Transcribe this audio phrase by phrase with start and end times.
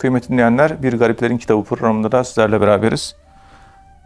[0.00, 3.16] Kıymetli dinleyenler, Bir Gariplerin Kitabı programında da sizlerle beraberiz.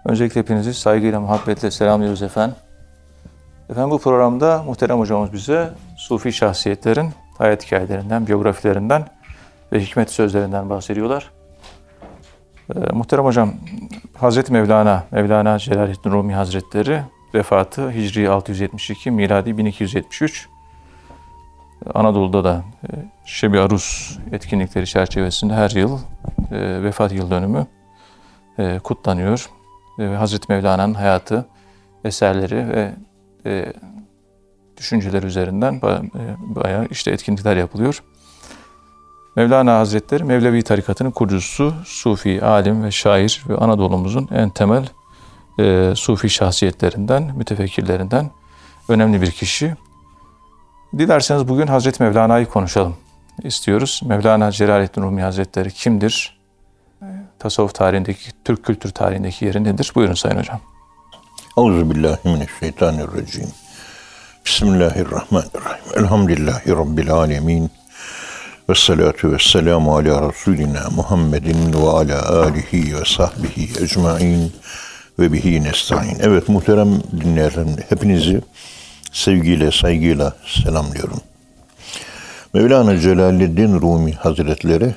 [0.05, 2.57] Öncelikle hepinizi saygıyla, muhabbetle selamlıyoruz efendim.
[3.71, 9.07] Efendim bu programda muhterem hocamız bize Sufi şahsiyetlerin hayat hikayelerinden, biyografilerinden
[9.73, 11.31] ve hikmet sözlerinden bahsediyorlar.
[12.75, 13.55] Ee, muhterem hocam,
[14.15, 17.01] Hazreti Mevlana, Mevlana Celaleddin Rumi Hazretleri
[17.35, 20.49] vefatı Hicri 672, miladi 1273.
[21.95, 22.89] Anadolu'da da e,
[23.25, 25.99] Şebi Arus etkinlikleri çerçevesinde her yıl
[26.51, 27.67] e, vefat yıl dönümü
[28.59, 29.51] e, kutlanıyor.
[29.99, 31.47] Ve Hazreti Mevlana'nın hayatı,
[32.05, 32.93] eserleri ve
[33.47, 33.73] e,
[34.77, 38.03] düşünceler üzerinden ba- e, bayağı işte etkinlikler yapılıyor.
[39.37, 44.87] Mevlana Hazretleri Mevlevi tarikatının kurucusu, Sufi, alim ve şair ve Anadolu'muzun en temel
[45.61, 48.31] e, Sufi şahsiyetlerinden, mütefekkirlerinden
[48.89, 49.75] önemli bir kişi.
[50.99, 52.97] Dilerseniz bugün Hazreti Mevlana'yı konuşalım
[53.43, 54.01] istiyoruz.
[54.05, 56.39] Mevlana Celaleddin Rumi Hazretleri kimdir?
[57.39, 59.93] Tasavvuf tarihindeki, Türk kültür tarihindeki yeri nedir?
[59.95, 60.61] Buyurun Sayın Hocam.
[61.59, 63.49] Euzubillahimineşşeytanirracim.
[64.47, 65.85] Bismillahirrahmanirrahim.
[65.97, 67.71] Elhamdülillahi Rabbil alemin.
[68.69, 74.53] Ve salatu ve selamu ala Resulina Muhammedin ve ala alihi ve sahbihi ecmain
[75.19, 76.19] ve bihi nesta'in.
[76.21, 76.89] Evet muhterem
[77.21, 78.41] dinleyenlerim hepinizi
[79.15, 81.21] sevgiyle, saygıyla selamlıyorum.
[82.55, 84.95] Mevlana Celaleddin Rumi Hazretleri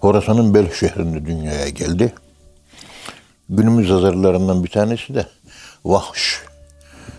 [0.00, 2.12] Horasan'ın Bel şehrinde dünyaya geldi.
[3.48, 5.26] Günümüz yazarlarından bir tanesi de
[5.84, 6.42] Vahş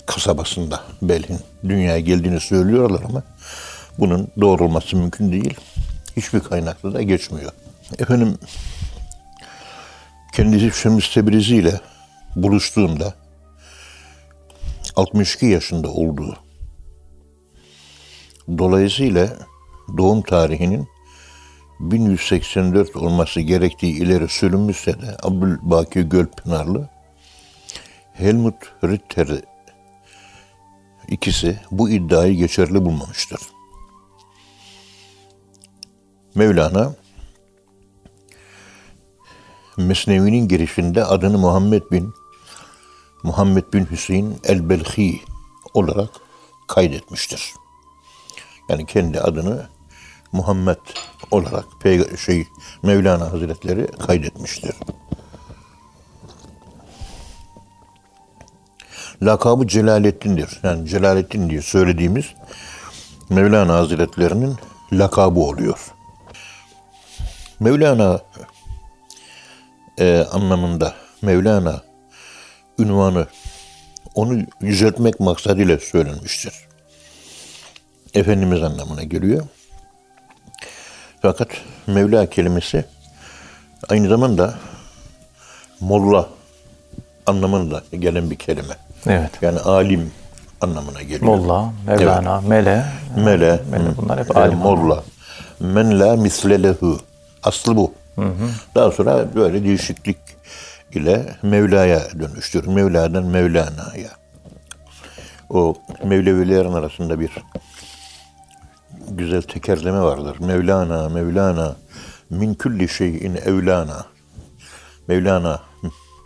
[0.06, 3.23] kasabasında Bel'in dünyaya geldiğini söylüyorlar ama
[4.00, 5.53] bunun doğrulması mümkün değil.
[6.17, 7.52] Hiçbir kaynakta da geçmiyor.
[8.00, 8.38] Efendim
[10.33, 11.80] kendisi Şems Tebrizi ile
[12.36, 13.13] buluştuğunda
[14.96, 16.38] 62 yaşında olduğu
[18.58, 19.38] dolayısıyla
[19.98, 20.88] doğum tarihinin
[21.80, 26.90] 1184 olması gerektiği ileri sürülmüşse de Abdülbaki Gölpınarlı
[28.14, 29.28] Helmut Ritter
[31.08, 33.40] ikisi bu iddiayı geçerli bulmamıştır.
[36.36, 36.94] Mevlana
[39.78, 42.14] Mesnevi'nin girişinde adını Muhammed bin
[43.25, 45.22] Muhammed bin Hüseyin el-Belhi
[45.74, 46.09] olarak
[46.68, 47.53] kaydetmiştir.
[48.69, 49.69] Yani kendi adını
[50.31, 50.78] Muhammed
[51.31, 51.66] olarak
[52.25, 52.47] şey
[52.84, 54.75] Mevlana Hazretleri kaydetmiştir.
[59.22, 60.59] Lakabı Celaleddin'dir.
[60.63, 62.25] Yani Celaleddin diye söylediğimiz
[63.30, 64.56] Mevlana Hazretlerinin
[64.94, 65.94] lakabı oluyor.
[67.59, 68.19] Mevlana
[70.00, 71.94] e, anlamında Mevlana
[72.80, 73.28] ünvanı
[74.16, 76.53] onu yüceltmek maksadıyla söylenmiştir.
[78.13, 79.44] Efendimiz anlamına geliyor.
[81.22, 81.47] Fakat
[81.88, 82.86] Mevla kelimesi
[83.90, 84.53] aynı zamanda
[85.80, 86.30] molla
[87.25, 88.75] anlamında gelen bir kelime.
[89.07, 89.31] Evet.
[89.42, 90.12] Yani alim
[90.62, 91.22] anlamına geliyor.
[91.22, 92.86] Molla, Mevlana, Mele.
[93.18, 94.57] Mele, Mele bunlar hep alim.
[94.57, 95.03] molla.
[95.59, 97.00] Men la misle lehu.
[97.44, 97.94] Aslı bu.
[98.75, 100.18] Daha sonra böyle değişiklik
[100.95, 102.67] ile Mevla'ya dönüştür.
[102.67, 104.09] Mevla'dan Mevlana'ya.
[105.50, 107.31] O Mevlevilerin arasında bir
[109.09, 110.38] güzel tekerleme vardır.
[110.39, 111.75] Mevlana, Mevlana,
[112.29, 114.06] min külli şeyin evlana.
[115.07, 115.61] Mevlana,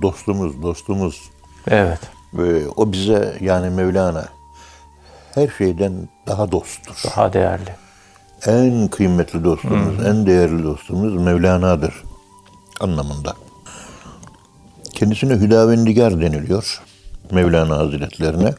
[0.02, 1.22] dostumuz, dostumuz.
[1.68, 2.00] Evet.
[2.34, 4.26] Ve o bize yani Mevlana
[5.36, 6.96] her şeyden daha dosttur.
[7.06, 7.76] Daha değerli.
[8.46, 12.04] En kıymetli dostumuz, en değerli dostumuz Mevlana'dır
[12.80, 13.36] anlamında.
[15.00, 16.82] Kendisine Hüdavendigar deniliyor
[17.32, 18.54] Mevlana Hazretlerine.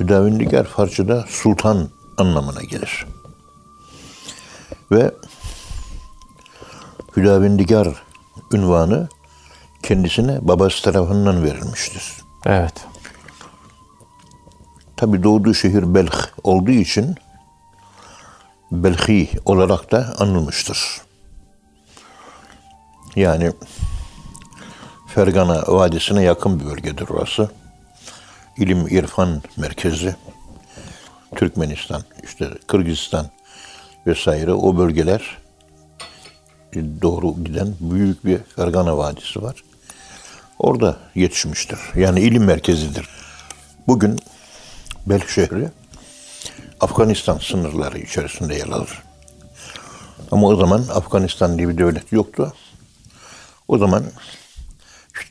[0.00, 1.88] Hüdavendigar Farsçada sultan
[2.18, 3.06] anlamına gelir.
[4.90, 5.14] Ve
[7.16, 7.88] Hüdavendigar
[8.52, 9.08] ünvanı
[9.82, 12.12] kendisine babası tarafından verilmiştir.
[12.46, 12.86] Evet.
[14.96, 17.14] Tabi doğduğu şehir Belh olduğu için
[18.72, 21.00] Belhi olarak da anılmıştır.
[23.16, 23.52] Yani
[25.14, 27.50] Fergana Vadisi'ne yakın bir bölgedir orası.
[28.56, 30.16] İlim, irfan merkezi.
[31.36, 33.26] Türkmenistan, işte Kırgızistan
[34.06, 35.38] vesaire o bölgeler
[37.02, 39.64] doğru giden büyük bir Fergana Vadisi var.
[40.58, 41.78] Orada yetişmiştir.
[41.94, 43.08] Yani ilim merkezidir.
[43.86, 44.18] Bugün
[45.06, 45.68] Belh şehri
[46.80, 49.02] Afganistan sınırları içerisinde yer alır.
[50.30, 52.52] Ama o zaman Afganistan diye bir devlet yoktu.
[53.68, 54.04] O zaman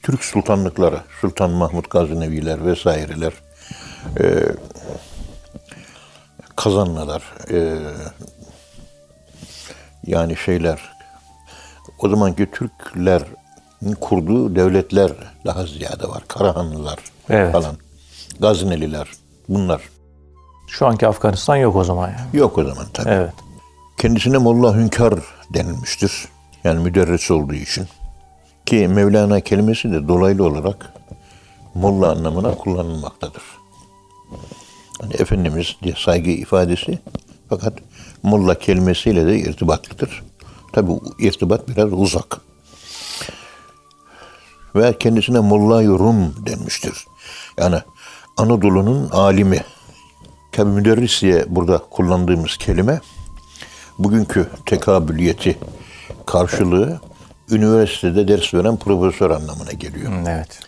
[0.04, 3.34] Türk sultanlıkları, Sultan Mahmut Gazineviler vesaireler,
[4.20, 4.26] e,
[6.56, 7.78] Kazanlılar, e,
[10.08, 10.80] yani şeyler,
[12.00, 15.12] o zamanki Türklerin kurduğu devletler
[15.46, 16.24] daha ziyade var.
[16.28, 17.00] Karahanlılar
[17.30, 17.52] Evet.
[17.52, 17.76] falan.
[18.40, 19.08] Gazneliler
[19.50, 19.82] bunlar.
[20.68, 22.28] Şu anki Afganistan yok o zaman yani.
[22.34, 23.10] Yok o zaman tabii.
[23.10, 23.34] Evet.
[23.98, 25.14] Kendisine Molla Hünkar
[25.54, 26.26] denilmiştir.
[26.64, 27.88] Yani müderris olduğu için.
[28.66, 30.94] Ki Mevlana kelimesi de dolaylı olarak
[31.74, 33.44] Molla anlamına kullanılmaktadır.
[35.02, 37.00] Hani Efendimiz diye saygı ifadesi
[37.50, 37.74] fakat
[38.24, 40.24] Molla kelimesiyle de irtibatlıdır.
[40.74, 42.42] Tabi irtibat biraz uzak.
[44.76, 47.06] Ve kendisine Molla Rum denmiştir.
[47.58, 47.80] Yani
[48.38, 49.64] Anadolu'nun alimi.
[50.52, 53.02] Tabi müderris diye burada kullandığımız kelime
[54.00, 55.58] bugünkü tekabüliyeti
[56.26, 57.02] karşılığı
[57.52, 60.12] üniversitede ders veren profesör anlamına geliyor.
[60.12, 60.60] Hı, Evet.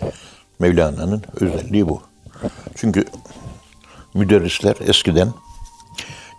[0.59, 2.01] Mevlana'nın özelliği bu.
[2.75, 3.05] Çünkü
[4.13, 5.33] müderrisler eskiden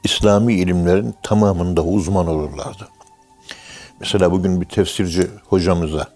[0.05, 2.89] İslami ilimlerin tamamında uzman olurlardı.
[4.01, 6.07] Mesela bugün bir tefsirci hocamıza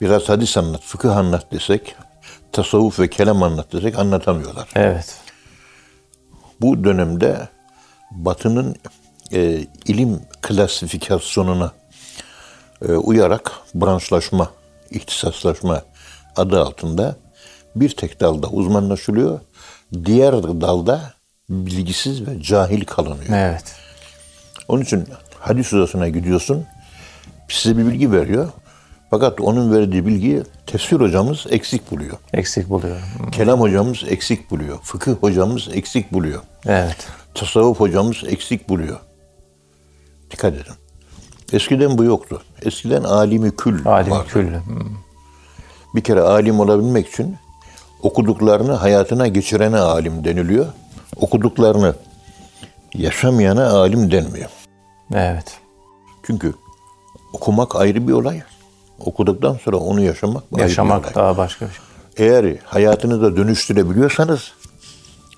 [0.00, 1.96] biraz hadis anlat, fıkıh anlat desek,
[2.52, 4.68] tasavvuf ve kelam anlat desek anlatamıyorlar.
[4.74, 5.14] Evet.
[6.60, 7.48] Bu dönemde
[8.10, 8.76] Batı'nın
[9.32, 11.72] e, ilim klasifikasyonuna
[12.80, 14.50] uyarak branşlaşma,
[14.90, 15.82] ihtisaslaşma
[16.36, 17.16] adı altında
[17.76, 19.40] bir tek dalda uzmanlaşılıyor.
[20.04, 21.14] Diğer dalda
[21.50, 23.30] bilgisiz ve cahil kalınıyor.
[23.30, 23.74] Evet.
[24.68, 25.04] Onun için
[25.40, 26.64] hadis odasına gidiyorsun,
[27.48, 28.48] size bir bilgi veriyor.
[29.10, 32.16] Fakat onun verdiği bilgiyi tefsir hocamız eksik buluyor.
[32.32, 33.02] Eksik buluyorum.
[33.26, 34.78] Hı, Kelam hocamız eksik buluyor.
[34.82, 36.42] Fıkıh hocamız eksik buluyor.
[36.66, 36.96] Evet.
[37.34, 39.00] tasavvuf hocamız eksik buluyor.
[40.30, 40.74] Dikkat edin.
[41.52, 42.42] Eskiden bu yoktu.
[42.62, 44.28] Eskiden alimi kül Alim vardı.
[44.28, 44.56] küllü.
[44.56, 44.60] Hı,
[45.94, 47.36] Bir kere alim olabilmek için
[48.02, 50.66] okuduklarını hayatına geçirene alim deniliyor.
[51.16, 51.94] Okuduklarını
[52.94, 54.50] yaşamayana alim denmiyor.
[55.14, 55.58] Evet.
[56.22, 56.54] Çünkü
[57.32, 58.42] okumak ayrı bir olay.
[59.00, 60.68] Okuduktan sonra onu yaşamak ayrı bir olay.
[60.68, 61.80] Yaşamak daha başka bir şey.
[62.26, 64.52] Eğer hayatınıza dönüştürebiliyorsanız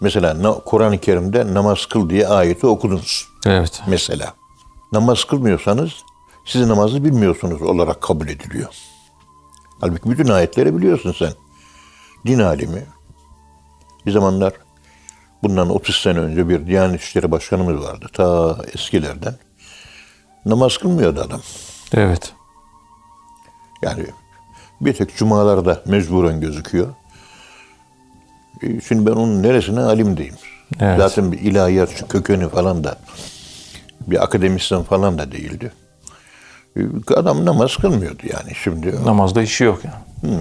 [0.00, 3.26] mesela Kur'an-ı Kerim'de namaz kıl diye ayeti okudunuz.
[3.46, 3.82] Evet.
[3.86, 4.34] mesela.
[4.92, 5.90] Namaz kılmıyorsanız
[6.44, 8.68] siz namazı bilmiyorsunuz olarak kabul ediliyor.
[9.80, 11.32] Halbuki bütün ayetleri biliyorsun sen.
[12.26, 12.86] Din alimi.
[14.06, 14.52] Bir zamanlar
[15.42, 18.06] bundan 30 sene önce bir Diyanet İşleri Başkanımız vardı.
[18.12, 19.34] Ta eskilerden.
[20.46, 21.40] Namaz kılmıyordu adam.
[21.94, 22.32] Evet.
[23.82, 24.06] Yani
[24.80, 26.88] bir tek cumalarda mecburen gözüküyor.
[28.62, 30.36] E, Şimdi ben onun neresine alim diyeyim.
[30.80, 30.98] Evet.
[30.98, 32.98] Zaten bir ilahiyatçı kökeni falan da
[34.10, 35.72] bir akademisyen falan da değildi.
[36.76, 36.80] E,
[37.16, 39.04] Adam namaz kılmıyordu yani şimdi.
[39.04, 40.40] Namazda işi yok yani.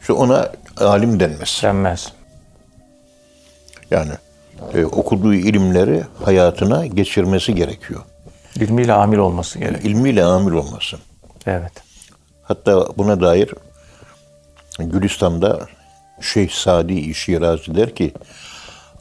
[0.00, 1.60] Şu ona alim denmez.
[1.62, 2.12] Denmez.
[3.90, 4.12] Yani
[4.74, 8.00] e, okuduğu ilimleri hayatına geçirmesi gerekiyor.
[8.56, 9.84] İlmiyle amil olması gerek.
[9.84, 10.96] İlmiyle amil olması.
[11.46, 11.72] Evet.
[12.42, 13.50] Hatta buna dair
[14.78, 15.66] Gülistan'da
[16.20, 18.14] Şeyh Sadi Şirazi der ki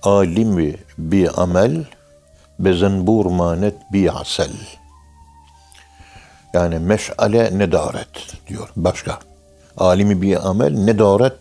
[0.04, 1.86] alimi bi amel
[2.60, 4.52] bezenbur manet bi asel.
[6.54, 9.20] Yani meşale nedaret diyor başka.
[9.78, 11.40] Alimi bi amel nedaret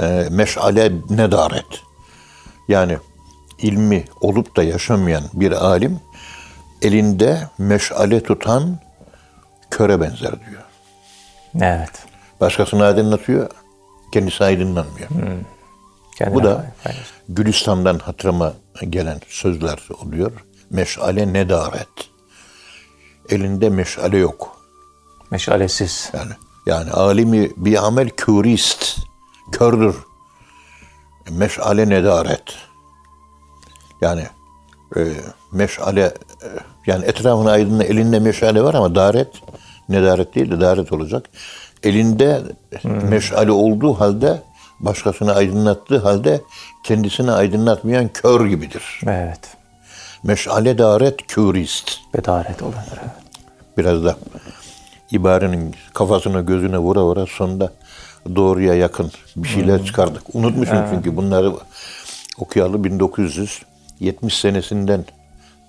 [0.00, 1.82] e, meşale nedaret.
[2.68, 2.98] Yani
[3.58, 6.00] ilmi olup da yaşamayan bir alim
[6.82, 8.78] elinde meşale tutan
[9.70, 10.62] köre benzer diyor.
[11.54, 11.90] Evet.
[12.40, 13.50] Başkasını aydınlatıyor,
[14.12, 15.08] kendisi aydınlanmıyor.
[16.18, 16.66] Kendine Bu da.
[17.28, 18.52] Gülistan'dan hatırıma
[18.84, 20.32] gelen sözler oluyor.
[20.70, 21.88] Meşale nedaret.
[23.28, 24.56] Elinde meşale yok.
[25.30, 26.10] Meşalesiz.
[26.12, 26.32] Yani
[26.66, 28.98] yani alimi bir amel kürist,
[29.52, 29.96] kördür.
[31.30, 32.42] Meşale nedaret.
[34.00, 34.26] Yani
[34.96, 35.00] e,
[35.52, 36.48] meşale e,
[36.86, 39.28] yani etrafına aydınla elinde meşale var ama daret
[39.88, 41.30] nedaret değil de daret olacak.
[41.82, 42.42] Elinde
[42.84, 44.42] meşale olduğu halde
[44.80, 46.40] başkasını aydınlattığı halde
[46.84, 49.00] kendisini aydınlatmayan kör gibidir.
[49.06, 49.40] Evet.
[50.22, 51.98] Meşale daret kürist.
[52.14, 52.98] Bedaret olanlar.
[53.02, 53.10] Evet.
[53.78, 54.16] Biraz da
[55.10, 57.72] ibarenin kafasına gözüne vura vura sonunda
[58.36, 60.34] doğruya yakın bir şeyler çıkardık.
[60.34, 61.52] Unutmuşum çünkü bunları
[62.38, 65.04] okuyalı 1970 senesinden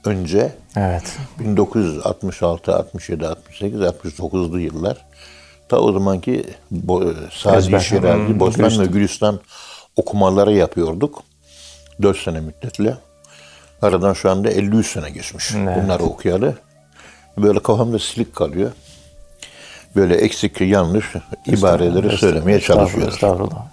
[0.06, 1.18] önce Evet.
[1.39, 4.98] 1966, 67, 68, 69'lu yıllar
[5.71, 6.43] ta o zamanki
[7.31, 7.31] Sadi.
[7.31, 7.71] Şirazi,
[8.27, 9.39] Hmm, Bostan ve Gülistan.
[9.95, 11.23] Okumaları yapıyorduk.
[12.01, 12.97] 4 sene müddetle.
[13.81, 15.51] Aradan şu anda 53 sene geçmiş.
[15.55, 15.77] Evet.
[15.83, 16.55] Bunları okuyalı.
[17.37, 18.71] Böyle kafamda silik kalıyor.
[19.95, 21.05] Böyle eksik, yanlış
[21.45, 23.13] ibareleri söylemeye çalışıyoruz.
[23.13, 23.65] Estağfurullah.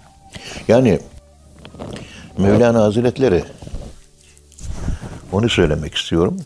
[0.67, 0.99] Yani
[2.37, 3.43] Mevlana Hazretleri
[5.31, 6.37] onu söylemek istiyorum.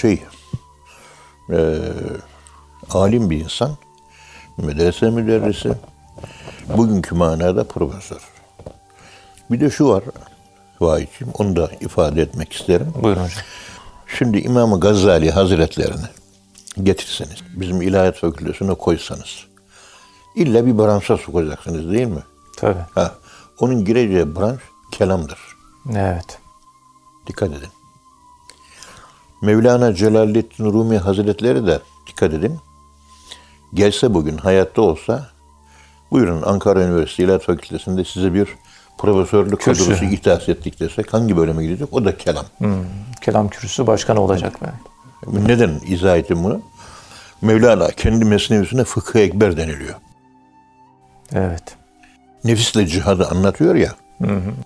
[0.00, 0.22] Şey
[1.52, 1.78] e,
[2.90, 3.76] alim bir insan,
[4.58, 5.72] medrese müderrisi,
[6.76, 8.20] bugünkü manada profesör.
[9.50, 10.04] Bir de şu var,
[10.80, 12.92] Vahiyciğim, onu da ifade etmek isterim.
[13.02, 13.42] Buyurun hocam.
[14.18, 16.06] Şimdi İmam Gazali Hazretlerini
[16.82, 19.44] getirseniz, bizim ilahiyat fakültesine koysanız,
[20.36, 22.22] illa bir branşa sokacaksınız değil mi?
[22.56, 22.80] Tabii.
[22.94, 23.14] Ha,
[23.60, 24.60] onun gireceği branş
[24.90, 25.38] kelamdır.
[25.96, 26.38] Evet.
[27.26, 27.68] Dikkat edin.
[29.42, 32.58] Mevlana Celaleddin Rumi Hazretleri de dikkat edin.
[33.74, 35.26] Gelse bugün hayatta olsa
[36.10, 38.48] buyurun Ankara Üniversitesi İlahiyat Fakültesi'nde size bir
[38.98, 39.84] profesörlük Kürsü.
[39.84, 41.92] kadrosu ihtas ettik desek hangi bölüme gidecek?
[41.92, 42.44] O da kelam.
[42.58, 42.84] Hmm.
[43.20, 45.48] Kelam kürsüsü başkanı olacak belki.
[45.48, 46.60] Neden izah ettim bunu?
[47.42, 49.94] Mevlana kendi mesnevisine fıkıh ekber deniliyor.
[51.32, 51.62] Evet.
[52.44, 53.94] Nefisle cihadı anlatıyor ya.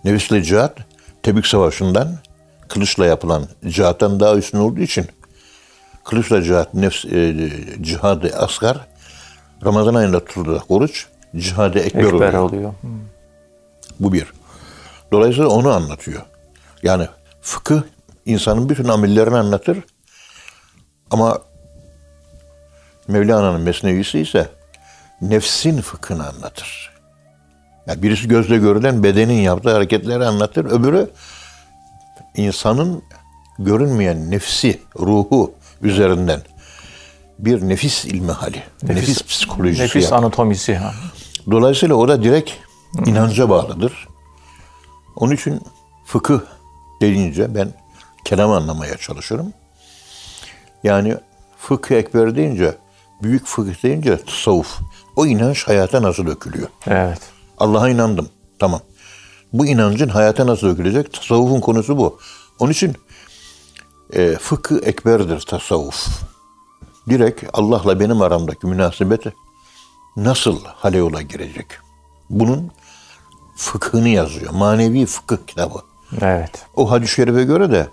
[0.05, 0.79] Nefisle cihat
[1.23, 2.09] Tebük Savaşı'ndan
[2.69, 5.07] kılıçla yapılan cihattan daha üstün olduğu için
[6.05, 8.87] kılıçla cihat, nefs, e, cihadı asgar
[9.65, 12.33] Ramazan ayında tutulacak oruç cihadı ekber, Ekber oluyor.
[12.43, 12.75] oluyor.
[12.81, 12.91] Hmm.
[14.01, 14.33] Bu bir.
[15.13, 16.23] Dolayısıyla onu anlatıyor.
[16.83, 17.07] Yani
[17.41, 17.83] fıkıh
[18.27, 19.79] insanın bütün amillerini anlatır.
[21.11, 21.39] Ama
[23.09, 24.49] Mevlana'nın mesnevisi ise
[25.21, 26.93] nefsin fıkhını anlatır.
[27.87, 30.65] Yani birisi gözle görülen bedenin yaptığı hareketleri anlatır.
[30.65, 31.11] Öbürü
[32.37, 33.03] insanın
[33.59, 36.41] görünmeyen nefsi, ruhu üzerinden
[37.43, 40.19] bir nefis ilmi hali, nefis, psikolojisi Nefis yapar.
[40.19, 40.75] anatomisi.
[40.77, 40.95] Ha.
[41.51, 42.51] Dolayısıyla o da direkt
[43.07, 44.09] inanca bağlıdır.
[45.17, 45.61] Onun için
[46.05, 46.41] fıkıh
[47.01, 47.73] deyince ben
[48.25, 49.53] kelam anlamaya çalışırım.
[50.85, 51.17] Yani
[51.59, 52.79] fıkıh ekber deyince,
[53.23, 54.79] büyük fıkıh deyince tasavvuf.
[55.17, 56.69] O inanç hayata nasıl dökülüyor?
[56.87, 57.21] Evet.
[57.59, 58.29] Allah'a inandım.
[58.59, 58.81] Tamam.
[59.53, 61.13] Bu inancın hayata nasıl dökülecek?
[61.13, 62.19] Tasavvufun konusu bu.
[62.59, 62.97] Onun için
[64.13, 66.07] e, fıkıh ekberdir tasavvuf.
[67.09, 69.25] Direkt Allah'la benim aramdaki münasebet
[70.17, 71.67] nasıl hale yola girecek?
[72.31, 72.71] Bunun
[73.57, 74.53] fıkhını yazıyor.
[74.53, 75.79] Manevi fıkıh kitabı.
[76.21, 76.67] Evet.
[76.77, 77.89] O hadis-i şerife göre de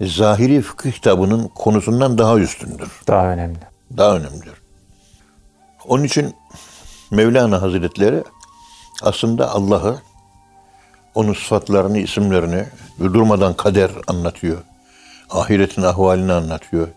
[0.00, 2.90] zahiri fıkıh kitabının konusundan daha üstündür.
[3.06, 3.58] Daha önemli.
[3.96, 4.54] Daha önemlidir.
[5.84, 6.34] Onun için
[7.10, 8.24] Mevlana Hazretleri
[9.02, 9.98] aslında Allah'ı,
[11.14, 12.66] onun sıfatlarını, isimlerini
[13.00, 14.62] durmadan kader anlatıyor.
[15.30, 16.88] Ahiretin ahvalini anlatıyor.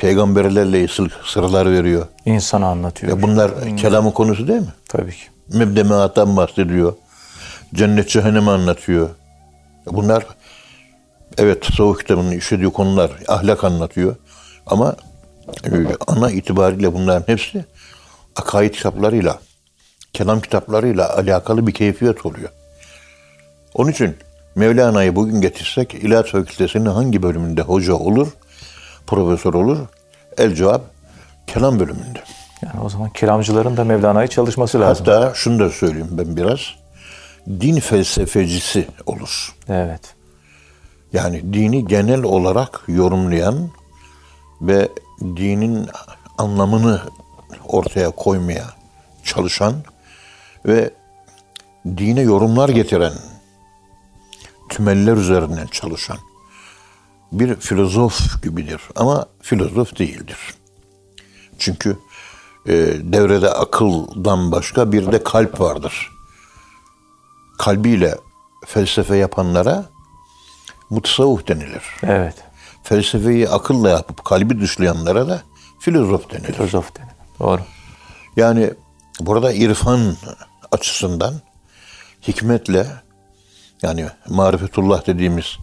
[0.00, 2.06] Peygamberlerle sı- sırlar veriyor.
[2.24, 3.12] İnsanı anlatıyor.
[3.16, 4.74] Ya bunlar kelamın konusu değil mi?
[4.88, 5.22] Tabii ki.
[5.52, 6.92] Mebdemeattan bahsediyor.
[7.74, 9.08] Cennet cehennemi anlatıyor.
[9.86, 10.26] Bunlar
[11.38, 14.16] evet tasavvuf kitabının işlediği konular ahlak anlatıyor.
[14.66, 14.96] Ama
[15.64, 15.70] e,
[16.06, 17.64] ana itibariyle bunların hepsi
[18.36, 19.38] akaid kitaplarıyla,
[20.12, 22.48] kelam kitaplarıyla alakalı bir keyfiyet oluyor.
[23.74, 24.16] Onun için
[24.54, 28.28] Mevlana'yı bugün getirsek İlahiyat Fakültesi'nin hangi bölümünde hoca olur,
[29.10, 29.78] profesör olur?
[30.38, 30.82] El cevap
[31.46, 32.22] kelam bölümünde.
[32.62, 35.06] Yani o zaman kelamcıların da Mevlana'yı çalışması lazım.
[35.06, 36.60] Hatta şunu da söyleyeyim ben biraz.
[37.48, 39.54] Din felsefecisi olur.
[39.68, 40.14] Evet.
[41.12, 43.70] Yani dini genel olarak yorumlayan
[44.62, 44.88] ve
[45.22, 45.88] dinin
[46.38, 47.00] anlamını
[47.68, 48.64] ortaya koymaya
[49.24, 49.74] çalışan
[50.66, 50.90] ve
[51.86, 53.12] dine yorumlar getiren
[54.68, 56.18] tümeller üzerinden çalışan
[57.32, 60.38] bir filozof gibidir ama filozof değildir.
[61.58, 61.98] Çünkü
[62.66, 66.10] e, devrede akıldan başka bir de kalp vardır.
[67.58, 68.14] Kalbiyle
[68.66, 69.84] felsefe yapanlara
[70.90, 71.82] mutasavvuf denilir.
[72.02, 72.34] Evet.
[72.82, 75.42] Felsefeyi akılla yapıp kalbi dışlayanlara da
[75.80, 76.52] filozof denilir.
[76.52, 77.10] Filozof denir.
[77.40, 77.60] Doğru.
[78.36, 78.70] Yani
[79.20, 80.16] burada irfan
[80.72, 81.34] açısından
[82.28, 82.86] hikmetle
[83.82, 85.58] yani marifetullah dediğimiz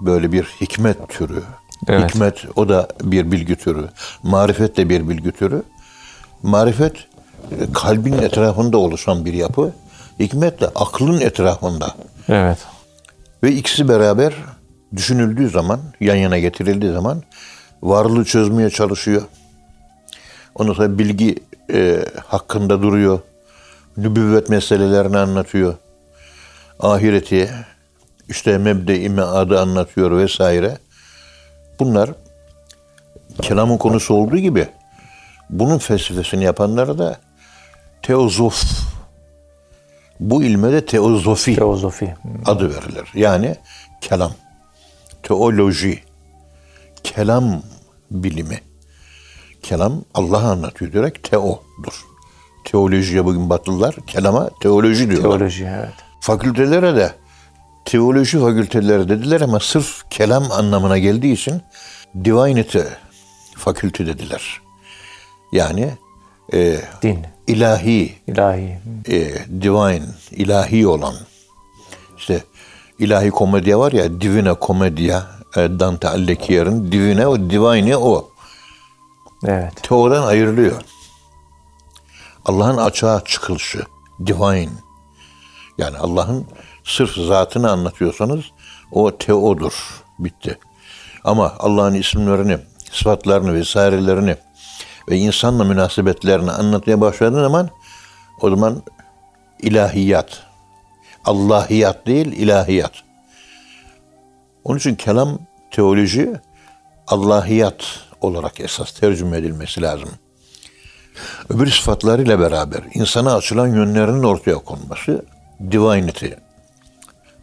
[0.00, 1.42] böyle bir hikmet türü.
[1.88, 2.10] Evet.
[2.10, 3.88] Hikmet o da bir bilgi türü.
[4.22, 5.62] Marifet de bir bilgi türü.
[6.42, 6.96] Marifet
[7.50, 9.72] e, kalbin etrafında oluşan bir yapı.
[10.20, 11.94] Hikmet de aklın etrafında.
[12.28, 12.58] Evet.
[13.42, 14.34] Ve ikisi beraber
[14.96, 17.22] düşünüldüğü zaman, yan yana getirildiği zaman
[17.82, 19.22] varlığı çözmeye çalışıyor.
[20.54, 21.38] Ondan sonra bilgi
[21.72, 23.20] e, hakkında duruyor.
[23.96, 25.74] Nübüvvet meselelerini anlatıyor.
[26.80, 27.50] Ahireti,
[28.28, 30.78] işte mebde-i meadı anlatıyor vesaire.
[31.80, 32.10] Bunlar
[33.42, 34.68] kelamın konusu olduğu gibi
[35.50, 37.18] bunun felsefesini yapanlara da
[38.02, 38.62] teozof,
[40.20, 42.14] bu ilme de teozofi Teozofi.
[42.46, 43.08] adı verilir.
[43.14, 43.56] Yani
[44.00, 44.32] kelam,
[45.22, 46.02] teoloji,
[47.02, 47.62] kelam
[48.10, 48.60] bilimi.
[49.62, 52.04] Kelam Allah'ı anlatıyor direkt teodur.
[52.64, 55.38] Teolojiye bugün batılılar kelama teoloji diyorlar.
[55.38, 55.94] Teoloji evet.
[56.20, 57.12] Fakültelere de
[57.88, 61.62] teoloji fakülteleri dediler ama sırf kelam anlamına geldiği için
[62.24, 62.78] divinity
[63.56, 64.60] fakülte dediler.
[65.52, 65.90] Yani
[66.52, 68.78] e, Din, ilahi, ilahi.
[69.08, 71.14] e, divine, ilahi olan.
[72.18, 72.44] İşte
[72.98, 75.22] ilahi komedya var ya, Divina Commedia,
[75.56, 78.30] e, Dante Alighieri'nin Divine o, Divine o.
[79.46, 79.82] Evet.
[79.82, 80.82] Teo'dan ayrılıyor.
[82.44, 83.84] Allah'ın açığa çıkılışı,
[84.26, 84.68] divine.
[85.78, 86.46] Yani Allah'ın
[86.88, 88.44] sırf zatını anlatıyorsanız
[88.92, 90.04] o teodur.
[90.18, 90.58] Bitti.
[91.24, 92.58] Ama Allah'ın isimlerini,
[92.92, 94.36] sıfatlarını vesairelerini
[95.08, 97.68] ve insanla münasebetlerini anlatmaya başladığın zaman
[98.40, 98.82] o zaman
[99.62, 100.42] ilahiyat.
[101.24, 102.92] Allahiyat değil, ilahiyat.
[104.64, 105.38] Onun için kelam,
[105.70, 106.32] teoloji
[107.06, 107.84] Allahiyat
[108.20, 110.08] olarak esas tercüme edilmesi lazım.
[111.48, 115.24] Öbür sıfatlarıyla beraber insana açılan yönlerinin ortaya konması
[115.70, 116.26] divinity,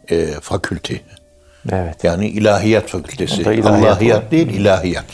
[0.10, 1.02] e, fakülti.
[1.72, 2.04] Evet.
[2.04, 3.42] Yani ilahiyat fakültesi.
[3.42, 5.06] İlahiyat Allahiyat değil, ilahiyat.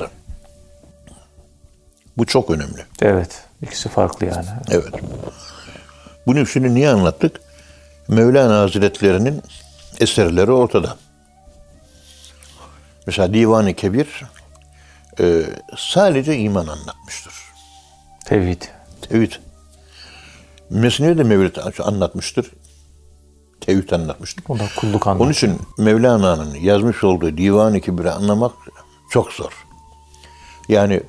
[2.17, 2.86] Bu çok önemli.
[3.01, 3.43] Evet.
[3.62, 4.45] İkisi farklı yani.
[4.69, 4.93] Evet.
[6.27, 7.41] Bunu şimdi niye anlattık?
[8.07, 9.41] Mevlana Hazretlerinin
[10.00, 10.98] eserleri ortada.
[13.07, 14.24] Mesela Divan-ı Kebir
[15.19, 15.43] e,
[15.77, 17.33] sadece iman anlatmıştır.
[18.25, 18.62] Tevhid.
[19.01, 19.31] Tevhid.
[20.69, 22.51] Mesnevi de Mevlid anlatmıştır.
[23.62, 24.44] Tevhid anlatmıştır.
[24.50, 25.24] O da kulluk anlamı.
[25.24, 28.51] Onun için Mevlana'nın yazmış olduğu Divan-ı Kebir'i anlamak
[29.10, 29.65] çok zor.
[30.70, 31.01] Yani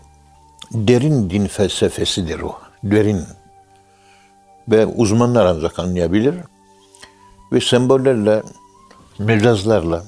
[0.72, 2.58] derin din felsefesidir o.
[2.84, 3.24] Derin.
[4.68, 6.34] Ve uzmanlar ancak anlayabilir.
[7.52, 8.42] Ve sembollerle,
[9.18, 10.04] mecazlarla,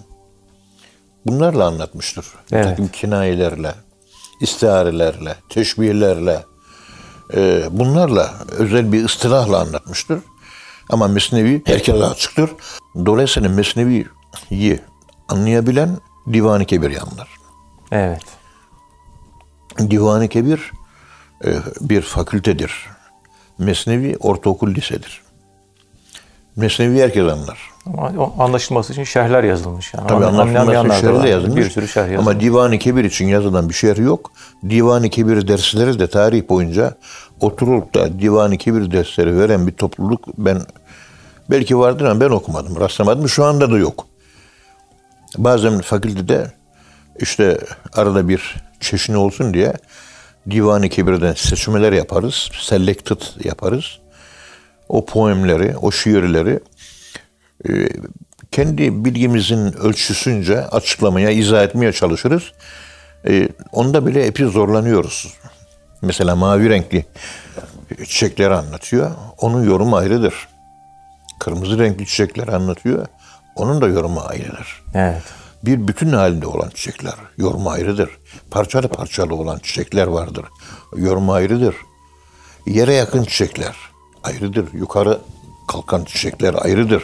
[1.26, 2.26] bunlarla anlatmıştır.
[2.52, 2.64] Evet.
[2.64, 3.74] Takım kinayelerle,
[4.40, 6.44] istiharelerle, teşbihlerle,
[7.34, 10.18] e, bunlarla özel bir ıstılahla anlatmıştır.
[10.90, 12.50] Ama Mesnevi herkese açıktır.
[13.06, 14.80] Dolayısıyla Mesnevi'yi
[15.28, 15.98] anlayabilen
[16.32, 17.28] Divan-ı Kebir'i anlar.
[17.92, 18.22] Evet.
[19.78, 20.72] Divan-ı Kebir
[21.44, 21.50] e,
[21.80, 22.86] bir fakültedir.
[23.58, 25.22] Mesnevi ortaokul lisedir.
[26.56, 27.58] Mesnevi herkes anlar.
[27.86, 29.94] Ama anlaşılması için şerhler yazılmış.
[29.94, 30.06] Yani.
[30.06, 31.22] Tabii anlaşılması anlamayanlar da şerh var.
[31.22, 31.56] de yazılmış.
[31.56, 32.32] Bir sürü şerh yazılmış.
[32.32, 34.32] Ama Divan-ı Kebir için yazılan bir şerh yok.
[34.70, 36.96] Divan-ı Kebir dersleri de tarih boyunca
[37.40, 40.62] oturup da Divan-ı Kebir dersleri veren bir topluluk ben
[41.50, 43.28] belki vardır ama ben okumadım, rastlamadım.
[43.28, 44.06] Şu anda da yok.
[45.38, 46.52] Bazen fakültede
[47.20, 47.58] işte
[47.92, 49.72] arada bir çeşni olsun diye
[50.50, 52.50] Divan-ı Kebir'den seçmeler yaparız.
[52.60, 53.84] Selected yaparız.
[54.88, 56.60] O poemleri, o şiirleri
[57.68, 57.88] e,
[58.50, 62.42] kendi bilgimizin ölçüsünce açıklamaya, izah etmeye çalışırız.
[63.28, 65.34] E, onda bile epey zorlanıyoruz.
[66.04, 67.06] Mesela mavi renkli
[67.98, 69.10] çiçekleri anlatıyor.
[69.38, 70.48] Onun yorumu ayrıdır.
[71.38, 73.06] Kırmızı renkli çiçekleri anlatıyor.
[73.56, 74.82] Onun da yorumu ayrıdır.
[74.94, 75.22] Evet.
[75.62, 78.10] Bir bütün halinde olan çiçekler yorumu ayrıdır.
[78.50, 80.44] Parçalı parçalı olan çiçekler vardır.
[80.96, 81.76] Yorumu ayrıdır.
[82.66, 83.76] Yere yakın çiçekler
[84.24, 84.72] ayrıdır.
[84.72, 85.18] Yukarı
[85.68, 87.02] kalkan çiçekler ayrıdır.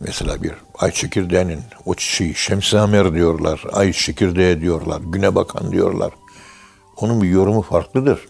[0.00, 3.62] Mesela bir ay çekirdeğinin o çiçeği şemsiamer diyorlar.
[3.72, 5.00] Ay çekirdeği diyorlar.
[5.04, 6.12] Güne bakan diyorlar.
[7.00, 8.20] Onun bir yorumu farklıdır.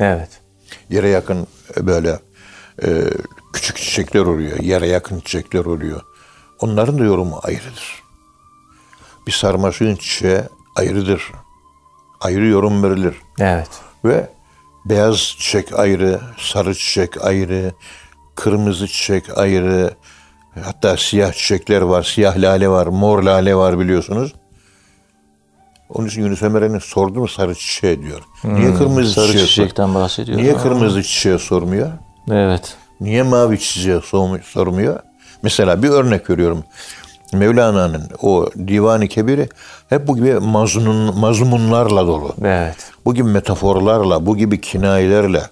[0.00, 0.40] Evet.
[0.90, 1.46] Yere yakın
[1.76, 2.18] e, böyle
[2.82, 3.04] e,
[3.52, 4.58] küçük çiçekler oluyor.
[4.58, 6.00] Yere yakın çiçekler oluyor.
[6.60, 8.02] Onların da yorumu ayrıdır.
[9.26, 10.40] Bir sarmaşığın çiçeği
[10.76, 11.32] ayrıdır.
[12.20, 13.16] Ayrı yorum verilir.
[13.38, 13.68] Evet.
[14.04, 14.30] Ve
[14.84, 17.72] beyaz çiçek ayrı, sarı çiçek ayrı,
[18.34, 19.94] kırmızı çiçek ayrı,
[20.64, 24.34] hatta siyah çiçekler var, siyah lale var, mor lale var biliyorsunuz.
[25.94, 28.20] Onun için Yunus Emre'nin sordu mu sarı çiçeğe diyor.
[28.44, 30.38] Niye kırmızı Sarı çiçeğe çiçekten bahsediyor.
[30.38, 31.90] Niye kırmızı çiçeğe sormuyor?
[32.30, 32.76] Evet.
[33.00, 35.00] Niye mavi çiçeğe sormu- sormuyor?
[35.42, 36.64] Mesela bir örnek veriyorum.
[37.32, 39.48] Mevlana'nın o Divan-ı Kebir'i
[39.88, 42.34] hep bu gibi mazmun, mazmunlarla dolu.
[42.44, 42.76] Evet.
[43.04, 45.42] Bu gibi metaforlarla, bu gibi kinayelerle,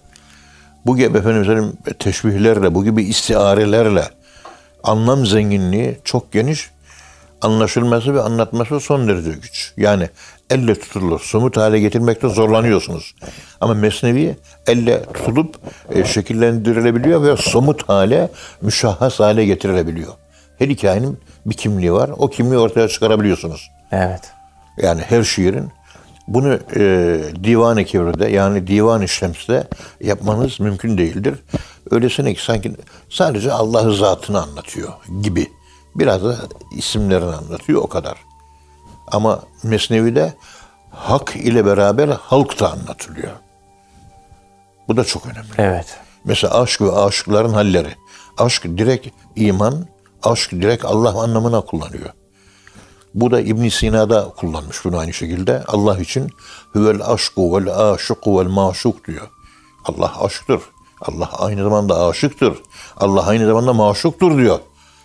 [0.86, 4.04] bu gibi efendim teşbihlerle, bu gibi istiarelerle
[4.84, 6.70] anlam zenginliği çok geniş,
[7.42, 9.72] anlaşılması ve anlatması son derece güç.
[9.76, 10.08] Yani
[10.50, 13.14] elle tutulur, somut hale getirmekte zorlanıyorsunuz.
[13.60, 15.56] Ama Mesnevi elle tutulup
[15.90, 18.30] e, şekillendirilebiliyor ve somut hale,
[18.62, 20.12] müşahhas hale getirilebiliyor.
[20.58, 22.10] Her hikayenin bir kimliği var.
[22.18, 23.70] O kimliği ortaya çıkarabiliyorsunuz.
[23.92, 24.32] Evet.
[24.76, 25.70] Yani her şiirin
[26.28, 29.64] bunu e, Divan-ı Kebir'de yani Divan-ı Şems'te
[30.00, 31.34] yapmanız mümkün değildir.
[31.90, 32.72] Öylesine ki sanki
[33.10, 35.46] sadece Allah'ı zatını anlatıyor gibi.
[35.98, 36.36] Biraz da
[36.70, 38.18] isimlerini anlatıyor o kadar.
[39.06, 40.34] Ama Mesnevi'de
[40.90, 43.32] hak ile beraber halk da anlatılıyor.
[44.88, 45.48] Bu da çok önemli.
[45.58, 45.96] Evet.
[46.24, 47.94] Mesela aşk ve aşıkların halleri.
[48.38, 49.86] Aşk direkt iman,
[50.22, 52.10] aşk direkt Allah anlamına kullanıyor.
[53.14, 55.64] Bu da İbn Sina'da kullanmış bunu aynı şekilde.
[55.66, 56.30] Allah için
[56.72, 59.28] huvel aşku vel aşıku vel maşuk diyor.
[59.84, 60.60] Allah aşktır.
[61.00, 62.58] Allah aynı zamanda aşıktır.
[62.96, 64.58] Allah aynı zamanda maşuktur diyor.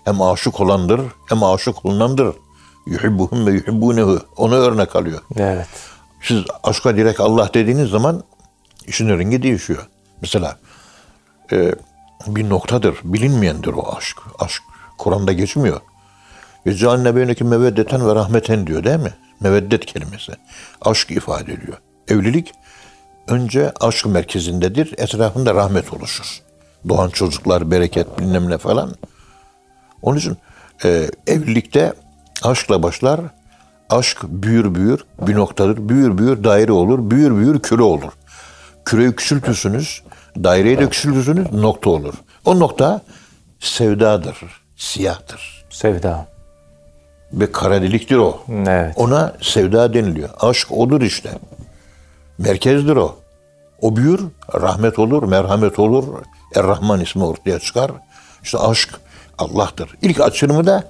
[0.06, 2.36] Hem aşık olandır hem aşık olunandır.
[2.86, 4.20] Yuhibbuhum ve yuhibbunehu.
[4.38, 5.22] Onu örnek alıyor.
[5.36, 5.68] Evet.
[6.22, 8.24] Siz aşka direkt Allah dediğiniz zaman
[8.88, 9.88] işin rengi değişiyor.
[10.22, 10.58] Mesela
[11.52, 11.76] e,
[12.28, 14.18] bir noktadır, bilinmeyendir o aşk.
[14.40, 14.64] Aşk
[14.98, 15.82] Kur'an'da geçmiyor.
[16.66, 19.14] Ve cealne beyneki meveddeten ve rahmeten diyor değil mi?
[19.40, 20.32] Meveddet kelimesi.
[20.82, 21.78] Aşk ifade ediyor.
[22.08, 22.52] Evlilik
[23.28, 24.94] önce aşk merkezindedir.
[24.98, 26.42] Etrafında rahmet oluşur.
[26.90, 28.96] Doğan çocuklar, bereket bilmem ne falan.
[30.04, 30.38] Onun için
[30.86, 31.94] e, evlilikte
[32.44, 33.22] aşkla başlar.
[33.90, 35.90] Aşk büyür büyür bir noktadır.
[35.90, 37.12] Büyür büyür daire olur.
[37.12, 38.12] Büyür büyür küre olur.
[38.86, 40.02] Küreyi küçültürsünüz.
[40.44, 42.14] Daireyi de küçültürsünüz nokta olur.
[42.46, 43.02] O nokta
[43.60, 44.38] sevdadır.
[44.76, 45.66] Siyahtır.
[45.70, 46.28] Sevda.
[47.34, 48.44] Ve kara deliktir o.
[48.50, 48.94] Evet.
[48.98, 50.30] Ona sevda deniliyor.
[50.40, 51.30] Aşk odur işte.
[52.38, 53.16] Merkezdir o.
[53.82, 54.22] O büyür,
[54.54, 56.04] rahmet olur, merhamet olur.
[56.56, 57.92] Er-Rahman ismi ortaya çıkar.
[58.44, 58.90] İşte aşk
[59.38, 59.96] Allah'tır.
[60.02, 60.84] İlk açılımı da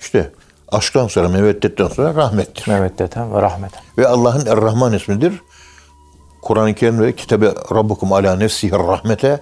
[0.00, 0.32] işte
[0.72, 2.68] aşktan sonra, meveddetten sonra rahmettir.
[2.68, 3.80] Meveddeten ve rahmeten.
[3.98, 5.32] Ve Allah'ın Er-Rahman ismidir.
[6.42, 9.40] Kur'an-ı Kerim'de kitabe Rabbukum ala nefsihi rahmete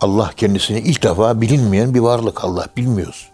[0.00, 3.28] Allah kendisini ilk defa bilinmeyen bir varlık Allah bilmiyoruz.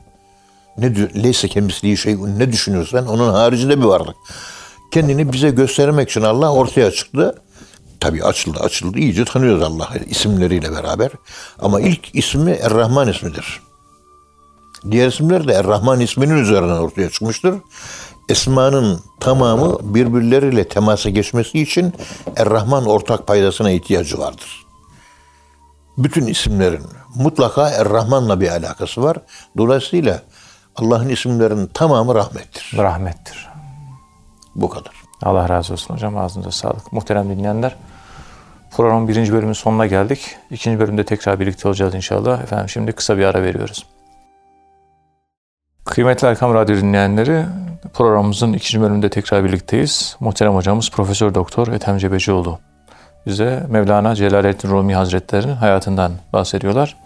[0.79, 4.17] Ne leyse kendisi şey ne düşünürsen onun haricinde bir varlık.
[4.93, 7.43] Kendini bize göstermek için Allah ortaya çıktı.
[8.01, 11.11] Tabii açıldı açıldı iyice tanıyoruz Allah'ı isimleriyle beraber.
[11.59, 13.61] Ama ilk ismi Er-Rahman ismidir.
[14.91, 17.55] Diğer isimler de Er-Rahman isminin üzerinden ortaya çıkmıştır.
[18.29, 21.95] Esmanın tamamı birbirleriyle temasa geçmesi için
[22.37, 24.67] Er-Rahman ortak paydasına ihtiyacı vardır.
[25.99, 26.83] Bütün isimlerin
[27.15, 29.17] mutlaka Er-Rahman'la bir alakası var.
[29.57, 30.23] Dolayısıyla
[30.77, 32.73] Allah'ın isimlerinin tamamı rahmettir.
[32.77, 33.49] Rahmettir.
[34.55, 34.93] Bu kadar.
[35.23, 36.17] Allah razı olsun hocam.
[36.17, 36.93] Ağzınıza sağlık.
[36.93, 37.77] Muhterem dinleyenler.
[38.71, 40.37] Programın birinci bölümün sonuna geldik.
[40.51, 42.43] İkinci bölümde tekrar birlikte olacağız inşallah.
[42.43, 43.87] Efendim şimdi kısa bir ara veriyoruz.
[45.87, 47.45] Kıymetli Erkam Radyo dinleyenleri,
[47.95, 50.17] programımızın ikinci bölümünde tekrar birlikteyiz.
[50.21, 52.59] Muhterem hocamız Profesör Doktor Ethem Cebecioğlu
[53.27, 56.97] bize Mevlana Celaleddin Rumi Hazretleri'nin hayatından bahsediyorlar.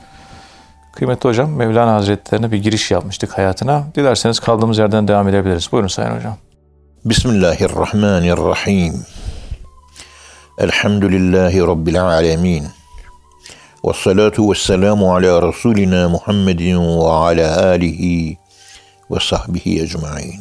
[0.93, 3.85] Kıymetli hocam, Mevlana Hazretlerine bir giriş yapmıştık hayatına.
[3.95, 5.73] Dilerseniz kaldığımız yerden devam edebiliriz.
[5.73, 6.37] Buyurun Sayın Hocam.
[7.05, 8.95] Bismillahirrahmanirrahim.
[10.59, 12.64] Elhamdülillahi Rabbil alemin.
[13.85, 18.39] Ve salatu ve selamu ala Resulina Muhammedin ve ala alihi
[19.11, 20.40] ve sahbihi ecmain.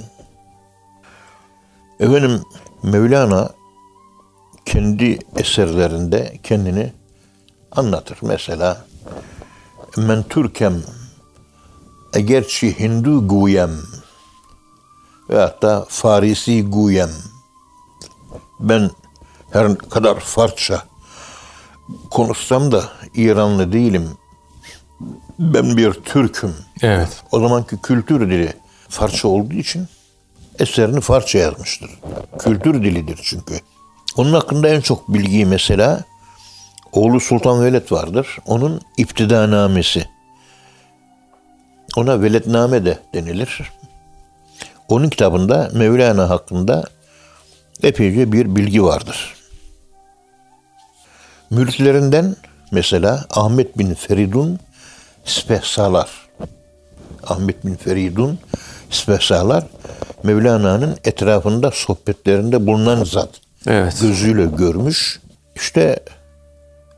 [1.99, 2.41] Efendim
[2.83, 3.49] Mevlana
[4.65, 6.93] kendi eserlerinde kendini
[7.71, 8.17] anlatır.
[8.21, 8.85] Mesela
[9.97, 10.83] men Türkem
[12.13, 13.71] egerçi Hindu guyem
[15.29, 17.09] veyahut da Farisi guyem
[18.59, 18.91] ben
[19.51, 20.83] her kadar Farsça
[22.09, 22.83] konuşsam da
[23.15, 24.09] İranlı değilim.
[25.39, 26.55] Ben bir Türk'üm.
[26.81, 27.23] Evet.
[27.31, 28.53] O zamanki kültür dili
[28.89, 29.87] Farsça olduğu için
[30.59, 31.89] eserini Farsça yazmıştır.
[32.39, 33.59] Kültür dilidir çünkü.
[34.17, 36.03] Onun hakkında en çok bilgiyi mesela
[36.91, 38.37] oğlu Sultan Veled vardır.
[38.45, 40.09] Onun iptidanamesi.
[41.95, 43.71] Ona Veledname de denilir.
[44.89, 46.83] Onun kitabında Mevlana hakkında
[47.83, 49.35] epeyce bir bilgi vardır.
[51.49, 52.35] Müritlerinden
[52.71, 54.59] mesela Ahmet bin Feridun
[55.29, 56.09] Spehsalar.
[57.27, 58.39] Ahmet bin Feridun
[58.89, 59.63] Spehsalar
[60.23, 63.29] Mevlana'nın etrafında sohbetlerinde bulunan zat.
[63.67, 63.97] Evet.
[64.01, 65.19] Gözüyle görmüş.
[65.55, 65.99] İşte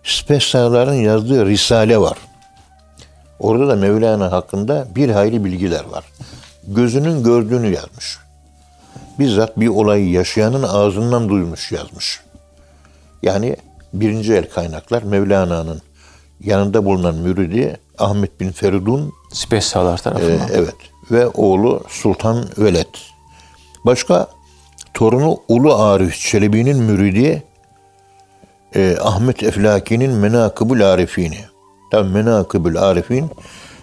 [0.03, 2.17] Spehsalar'ın yazdığı Risale var.
[3.39, 6.03] Orada da Mevlana hakkında bir hayli bilgiler var.
[6.67, 8.17] Gözünün gördüğünü yazmış.
[9.19, 12.19] Bizzat bir olayı yaşayanın ağzından duymuş yazmış.
[13.23, 13.55] Yani
[13.93, 15.81] birinci el kaynaklar Mevlana'nın
[16.43, 20.49] yanında bulunan müridi Ahmet bin Feridun Spesyalar e, tarafından.
[20.53, 20.75] evet
[21.11, 22.95] ve oğlu Sultan Veled.
[23.85, 24.27] Başka
[24.93, 27.43] torunu Ulu Arif Çelebi'nin müridi
[28.75, 31.39] e, Ahmet Eflaki'nin Menakıbül Arifini.
[31.91, 33.31] Tabi Menakıbül Arifin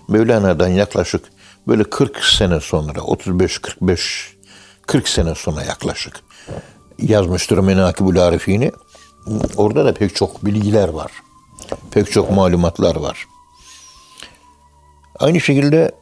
[0.08, 1.24] Mevlana'dan yaklaşık
[1.68, 4.36] böyle 40 sene sonra 35 45
[4.86, 6.20] 40 sene sonra yaklaşık
[6.98, 8.72] yazmıştır Menakıbül Arifini.
[9.56, 11.10] Orada da pek çok bilgiler var.
[11.90, 13.26] Pek çok malumatlar var.
[15.18, 15.92] Aynı şekilde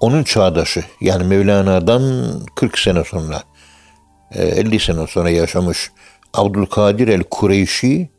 [0.00, 3.42] onun çağdaşı yani Mevlana'dan 40 sene sonra
[4.32, 5.90] e, 50 sene sonra yaşamış
[6.34, 8.10] Abdülkadir el Kureyşi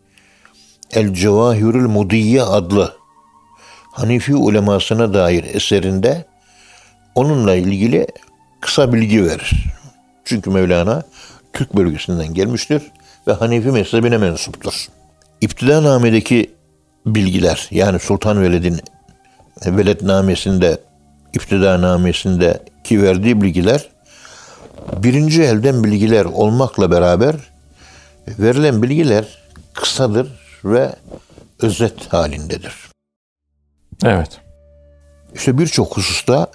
[0.92, 2.98] El Cevahirül Mudiye adlı
[3.92, 6.26] Hanifi ulemasına dair eserinde
[7.16, 8.08] onunla ilgili
[8.62, 9.66] kısa bilgi verir.
[10.26, 11.04] Çünkü Mevlana
[11.54, 12.82] Türk bölgesinden gelmiştir
[13.28, 14.88] ve Hanefi mezhebine mensuptur.
[15.42, 16.52] İptidanamedeki
[17.06, 18.82] bilgiler yani Sultan Veled'in
[19.66, 20.78] velednamesinde,
[21.34, 23.90] iptidanamesinde ki verdiği bilgiler
[24.98, 27.36] birinci elden bilgiler olmakla beraber
[28.28, 29.26] verilen bilgiler
[29.74, 30.28] kısadır
[30.64, 30.96] ve
[31.62, 32.74] özet halindedir.
[34.06, 34.42] Evet.
[35.36, 36.48] İşte birçok hususta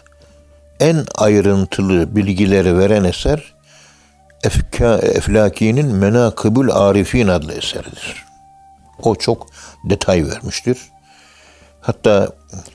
[0.80, 3.51] en ayrıntılı bilgileri veren eser
[4.42, 8.24] Efka, Eflaki'nin Menakıbül Arifin adlı eseridir.
[9.02, 9.46] O çok
[9.84, 10.78] detay vermiştir.
[11.80, 12.28] Hatta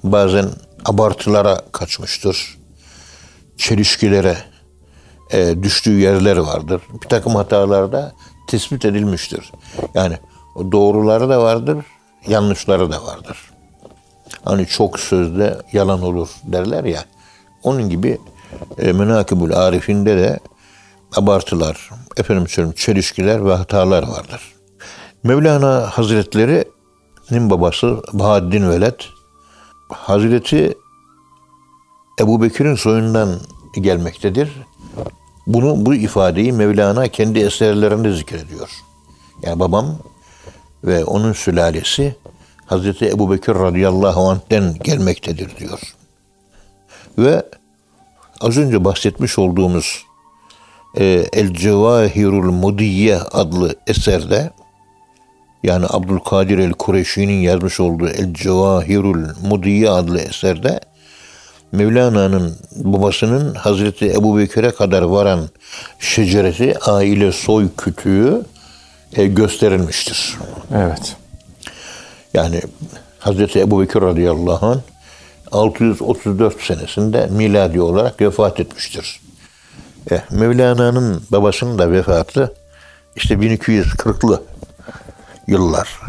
[0.04, 0.46] bazen
[0.86, 2.58] abartılara kaçmıştır.
[3.58, 4.38] Çelişkilere
[5.32, 6.82] e, düştüğü yerler vardır.
[7.04, 8.14] Bir takım hatalar da
[8.48, 9.52] tespit edilmiştir.
[9.94, 10.18] Yani
[10.72, 11.86] doğruları da vardır,
[12.28, 13.38] yanlışları da vardır.
[14.46, 17.06] Hani çok sözde yalan olur derler ya.
[17.64, 18.18] Onun gibi
[18.78, 20.40] e, Menakibül Arif'inde de
[21.16, 24.42] abartılar, efendim söyleyeyim çelişkiler ve hatalar vardır.
[25.24, 29.00] Mevlana Hazretleri'nin babası Bahaddin Veled,
[29.90, 30.78] Hazreti
[32.20, 33.40] Ebu Bekir'in soyundan
[33.82, 34.52] gelmektedir.
[35.48, 38.70] Bunu bu ifadeyi Mevlana kendi eserlerinde zikrediyor.
[39.42, 39.98] Yani babam
[40.84, 42.16] ve onun sülalesi
[42.66, 45.80] Hazreti Ebu Bekir radıyallahu anh'ten gelmektedir diyor.
[47.18, 47.44] Ve
[48.42, 50.07] az önce bahsetmiş olduğumuz
[51.34, 54.52] El Cevahirul Mudiye adlı eserde
[55.64, 60.80] yani Abdülkadir el Kureyşi'nin yazmış olduğu El Cevahirul Mudiye adlı eserde
[61.72, 65.50] Mevlana'nın babasının Hazreti Ebu Bekir'e kadar varan
[66.00, 68.42] şecereti, aile soy kütüğü
[69.14, 70.38] e, gösterilmiştir.
[70.76, 71.16] Evet.
[72.34, 72.62] Yani
[73.20, 74.80] Hazreti Ebu Bekir radıyallahu anh
[75.52, 79.20] 634 senesinde miladi olarak vefat etmiştir.
[80.12, 82.54] E, Mevlana'nın babasının da vefatı
[83.16, 84.44] işte 1240'lı
[85.48, 86.00] yıllar.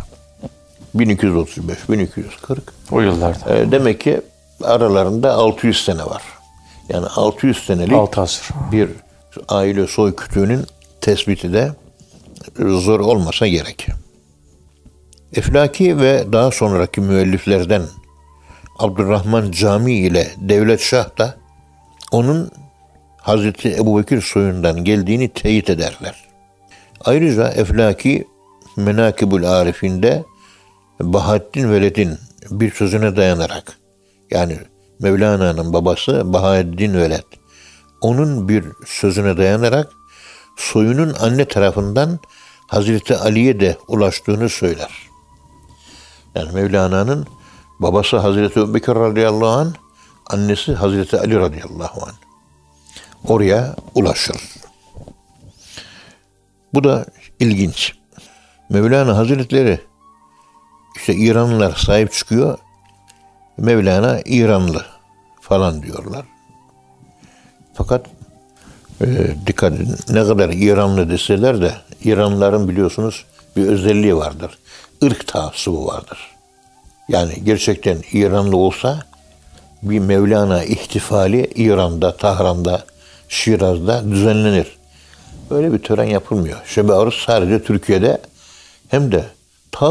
[0.94, 2.72] 1235, 1240.
[2.90, 3.56] O yıllarda.
[3.56, 4.20] E, demek ki
[4.64, 6.22] aralarında 600 sene var.
[6.88, 8.48] Yani 600 senelik 6 asır.
[8.72, 8.90] bir
[9.48, 10.66] aile soy kütüğünün
[11.00, 11.72] tespiti de
[12.58, 13.86] zor olmasa gerek.
[15.34, 17.82] Eflaki ve daha sonraki müelliflerden
[18.78, 21.36] Abdurrahman Cami ile Devlet Şah da
[22.12, 22.50] onun
[23.28, 26.28] Hazreti Ebubekir soyundan geldiğini teyit ederler.
[27.04, 28.28] Ayrıca Eflaki
[28.76, 30.24] Menakibül Arif'inde
[31.00, 32.18] Bahattin Veled'in
[32.50, 33.78] bir sözüne dayanarak
[34.30, 34.58] yani
[35.00, 37.24] Mevlana'nın babası Bahaddin Veled
[38.00, 39.92] onun bir sözüne dayanarak
[40.56, 42.18] soyunun anne tarafından
[42.66, 44.90] Hazreti Ali'ye de ulaştığını söyler.
[46.34, 47.26] Yani Mevlana'nın
[47.80, 49.72] babası Hazreti Ebubekir radıyallahu anh,
[50.26, 52.27] annesi Hazreti Ali radıyallahu anh.
[53.26, 54.36] Oraya ulaşır.
[56.74, 57.06] Bu da
[57.40, 57.92] ilginç.
[58.70, 59.80] Mevlana Hazretleri
[60.96, 62.58] işte İranlılar sahip çıkıyor.
[63.56, 64.86] Mevlana İranlı
[65.40, 66.26] falan diyorlar.
[67.74, 68.06] Fakat
[69.00, 69.06] e,
[69.46, 71.72] dikkat edin ne kadar İranlı deseler de
[72.04, 73.24] İranlıların biliyorsunuz
[73.56, 74.58] bir özelliği vardır.
[75.00, 76.18] Irk taassubu vardır.
[77.08, 79.02] Yani gerçekten İranlı olsa
[79.82, 82.84] bir Mevlana ihtifali İran'da, Tahran'da,
[83.28, 84.78] Şiraz'da düzenlenir.
[85.50, 86.58] Böyle bir tören yapılmıyor.
[86.66, 88.20] Şebe Arus sadece Türkiye'de
[88.88, 89.24] hem de
[89.72, 89.86] ta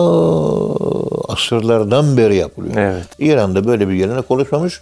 [1.28, 2.76] asırlardan beri yapılıyor.
[2.78, 3.08] Evet.
[3.19, 4.82] İran'da böyle bir gelenek oluşmamış.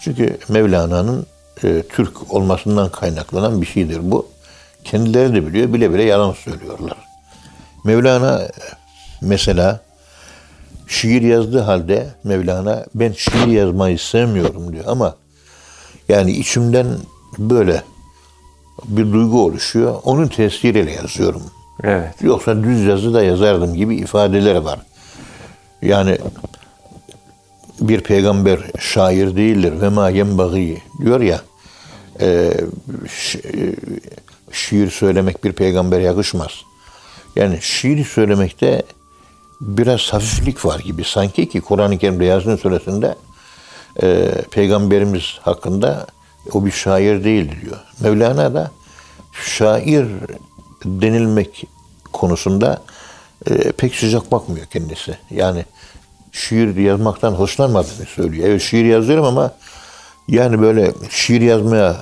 [0.00, 1.26] Çünkü Mevlana'nın
[1.64, 4.26] e, Türk olmasından kaynaklanan bir şeydir bu.
[4.84, 6.96] Kendileri de biliyor, bile bile yalan söylüyorlar.
[7.84, 8.50] Mevlana e,
[9.20, 9.80] mesela
[10.88, 15.16] şiir yazdığı halde Mevlana ben şiir yazmayı sevmiyorum diyor ama
[16.08, 16.86] yani içimden
[17.38, 17.82] böyle
[18.84, 20.00] bir duygu oluşuyor.
[20.04, 21.42] Onun tesiriyle yazıyorum.
[21.84, 22.14] Evet.
[22.22, 24.80] Yoksa düz yazı da yazardım gibi ifadeleri var.
[25.82, 26.18] Yani
[27.80, 31.40] bir peygamber şair değildir ve ma yenbagi diyor ya
[32.20, 32.52] e,
[33.04, 33.74] şi- e,
[34.52, 36.50] şiir söylemek bir peygamber yakışmaz.
[37.36, 38.82] Yani şiir söylemekte
[39.60, 41.04] biraz hafiflik var gibi.
[41.04, 43.14] Sanki ki Kur'an-ı Kerim'de Yasin suresinde
[44.02, 46.06] e, peygamberimiz hakkında
[46.52, 47.76] o bir şair değildi diyor.
[48.00, 48.70] Mevlana da
[49.32, 50.06] şair
[50.84, 51.64] denilmek
[52.12, 52.82] konusunda
[53.50, 55.18] e, pek sıcak bakmıyor kendisi.
[55.30, 55.64] Yani
[56.32, 58.48] şiir yazmaktan hoşlanmadığını söylüyor.
[58.48, 59.52] Evet şiir yazıyorum ama
[60.28, 61.96] yani böyle şiir yazmaya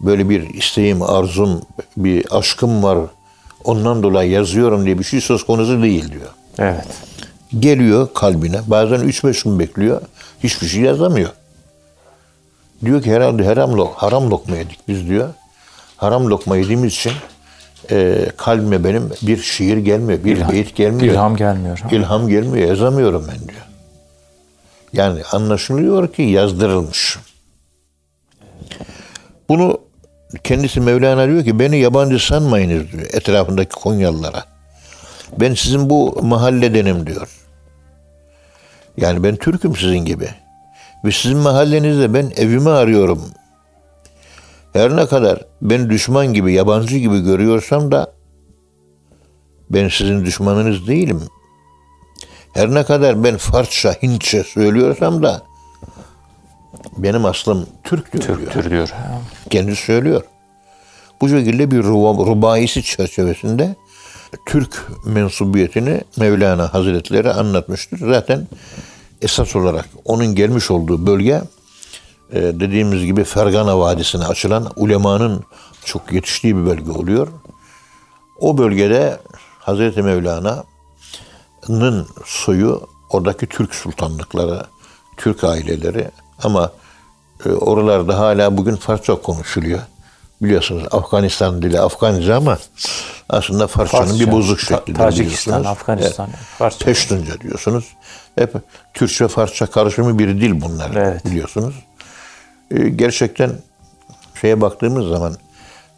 [0.00, 1.62] böyle bir isteğim, arzum,
[1.96, 2.98] bir aşkım var.
[3.64, 6.30] Ondan dolayı yazıyorum diye bir şey söz konusu değil diyor.
[6.58, 6.86] Evet.
[7.58, 8.60] Geliyor kalbine.
[8.66, 10.00] Bazen 3-5 gün bekliyor.
[10.44, 11.30] Hiçbir şey yazamıyor.
[12.84, 15.28] Diyor ki herhalde haram, lok, haram lokma yedik biz diyor.
[15.96, 17.12] Haram lokma yediğimiz için
[17.90, 21.14] e, kalbime benim bir şiir gelmiyor, bir beyit gelmiyor.
[21.14, 21.80] İlham gelmiyor.
[21.90, 23.66] İlham gelmiyor, yazamıyorum ben diyor.
[24.92, 27.18] Yani anlaşılıyor ki yazdırılmış.
[29.48, 29.78] Bunu
[30.44, 34.44] kendisi Mevlana diyor ki beni yabancı sanmayınız diyor etrafındaki Konyalılara.
[35.40, 37.28] Ben sizin bu mahalledenim diyor.
[38.96, 40.28] Yani ben Türk'üm sizin gibi.
[41.04, 43.22] Ve sizin mahallenizde ben evimi arıyorum.
[44.72, 48.12] Her ne kadar ben düşman gibi, yabancı gibi görüyorsam da
[49.70, 51.20] ben sizin düşmanınız değilim.
[52.54, 55.42] Her ne kadar ben Farsça, Hintçe söylüyorsam da
[56.96, 58.36] benim aslım Türktür diyor.
[58.36, 58.92] Türktür diyor.
[59.50, 60.22] Kendisi söylüyor.
[61.20, 63.74] Bu şekilde bir ruba- rubaisi çerçevesinde
[64.46, 67.98] Türk mensubiyetini Mevlana Hazretleri anlatmıştır.
[67.98, 68.46] Zaten
[69.24, 71.42] esas olarak onun gelmiş olduğu bölge
[72.32, 75.44] e, dediğimiz gibi Fergana Vadisi'ne açılan ulemanın
[75.84, 77.28] çok yetiştiği bir bölge oluyor.
[78.40, 79.20] O bölgede
[79.58, 84.62] Hazreti Mevlana'nın soyu oradaki Türk sultanlıkları,
[85.16, 86.10] Türk aileleri
[86.42, 86.72] ama
[87.46, 89.80] e, oralarda hala bugün Farsça konuşuluyor.
[90.42, 92.58] Biliyorsunuz Afganistan dili Afganice ama
[93.28, 94.94] aslında Farsçanın Farsça, bir bozuk şekli.
[94.94, 96.84] Tacikistan, Afganistan, Farsça.
[96.84, 97.84] Peştunca diyorsunuz.
[98.38, 98.54] Hep
[98.94, 101.24] Türkçe Farsça karışımı bir dil bunlar Evet.
[101.24, 101.74] biliyorsunuz.
[102.70, 103.50] Ee, gerçekten
[104.40, 105.36] şeye baktığımız zaman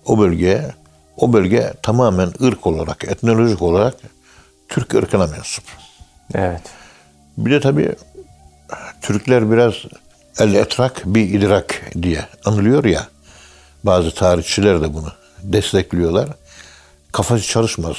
[0.05, 0.71] o bölgeye
[1.17, 3.95] o bölge tamamen ırk olarak, etnolojik olarak
[4.69, 5.65] Türk ırkına mensup.
[6.35, 6.63] Evet.
[7.39, 7.95] Bir de tabii
[9.03, 9.75] Türkler biraz
[10.39, 13.07] el etrak bir idrak diye anılıyor ya.
[13.85, 15.13] Bazı tarihçiler de bunu
[15.43, 16.29] destekliyorlar.
[17.17, 17.97] Kafası çalışmaz.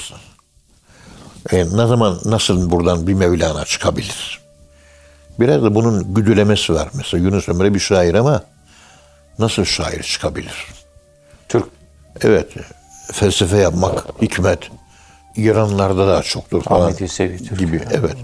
[1.52, 4.40] E, ne zaman nasıl buradan bir Mevlana çıkabilir?
[5.40, 6.88] Biraz da bunun güdülemesi var.
[6.94, 8.42] Mesela Yunus Emre bir şair ama
[9.38, 10.66] nasıl şair çıkabilir?
[11.48, 11.64] Türk
[12.20, 12.46] Evet,
[13.12, 14.70] felsefe yapmak, hikmet,
[15.36, 17.58] İranlarda da çoktur falan Ahmet Yesevi Türk.
[17.58, 17.82] gibi.
[17.90, 18.16] Evet.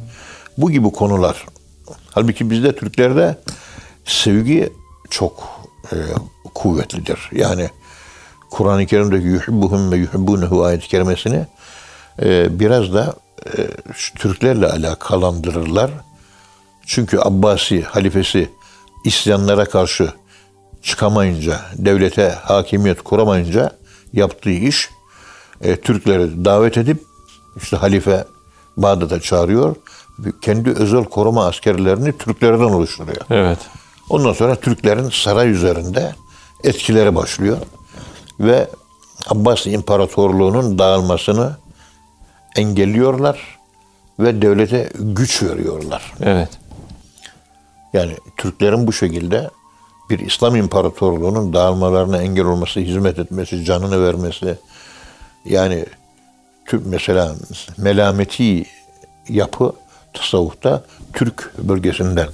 [0.58, 1.46] Bu gibi konular.
[2.10, 3.38] Halbuki bizde Türklerde
[4.04, 4.72] sevgi
[5.10, 5.48] çok
[5.92, 5.96] e,
[6.54, 7.30] kuvvetlidir.
[7.32, 7.70] Yani
[8.54, 11.46] Kur'an-ı Kerim'deki yuhibbuhum ve yuhibbunehu ayet-i kerimesini
[12.22, 13.14] e, biraz da
[13.46, 13.68] e,
[14.14, 15.90] Türklerle alakalandırırlar.
[16.86, 18.50] Çünkü Abbasi halifesi
[19.04, 20.12] isyanlara karşı
[20.82, 23.72] çıkamayınca, devlete hakimiyet kuramayınca
[24.12, 24.90] yaptığı iş
[25.60, 27.02] e, Türkleri davet edip
[27.56, 28.24] işte halife
[28.76, 29.76] Bağdat'a çağırıyor.
[30.42, 33.22] Kendi özel koruma askerlerini Türklerden oluşturuyor.
[33.30, 33.58] Evet.
[34.10, 36.14] Ondan sonra Türklerin saray üzerinde
[36.64, 37.56] etkileri başlıyor.
[38.40, 38.68] Ve
[39.28, 41.56] Abbas İmparatorluğu'nun dağılmasını
[42.56, 43.58] engelliyorlar
[44.18, 46.12] ve devlete güç veriyorlar.
[46.20, 46.48] Evet.
[47.92, 49.50] Yani Türklerin bu şekilde
[50.10, 54.58] bir İslam İmparatorluğu'nun dağılmalarına engel olması, hizmet etmesi, canını vermesi.
[55.44, 55.86] Yani
[56.66, 57.34] Türk mesela
[57.76, 58.66] melameti
[59.28, 59.72] yapı
[60.12, 62.28] tasavvufta Türk bölgesinden,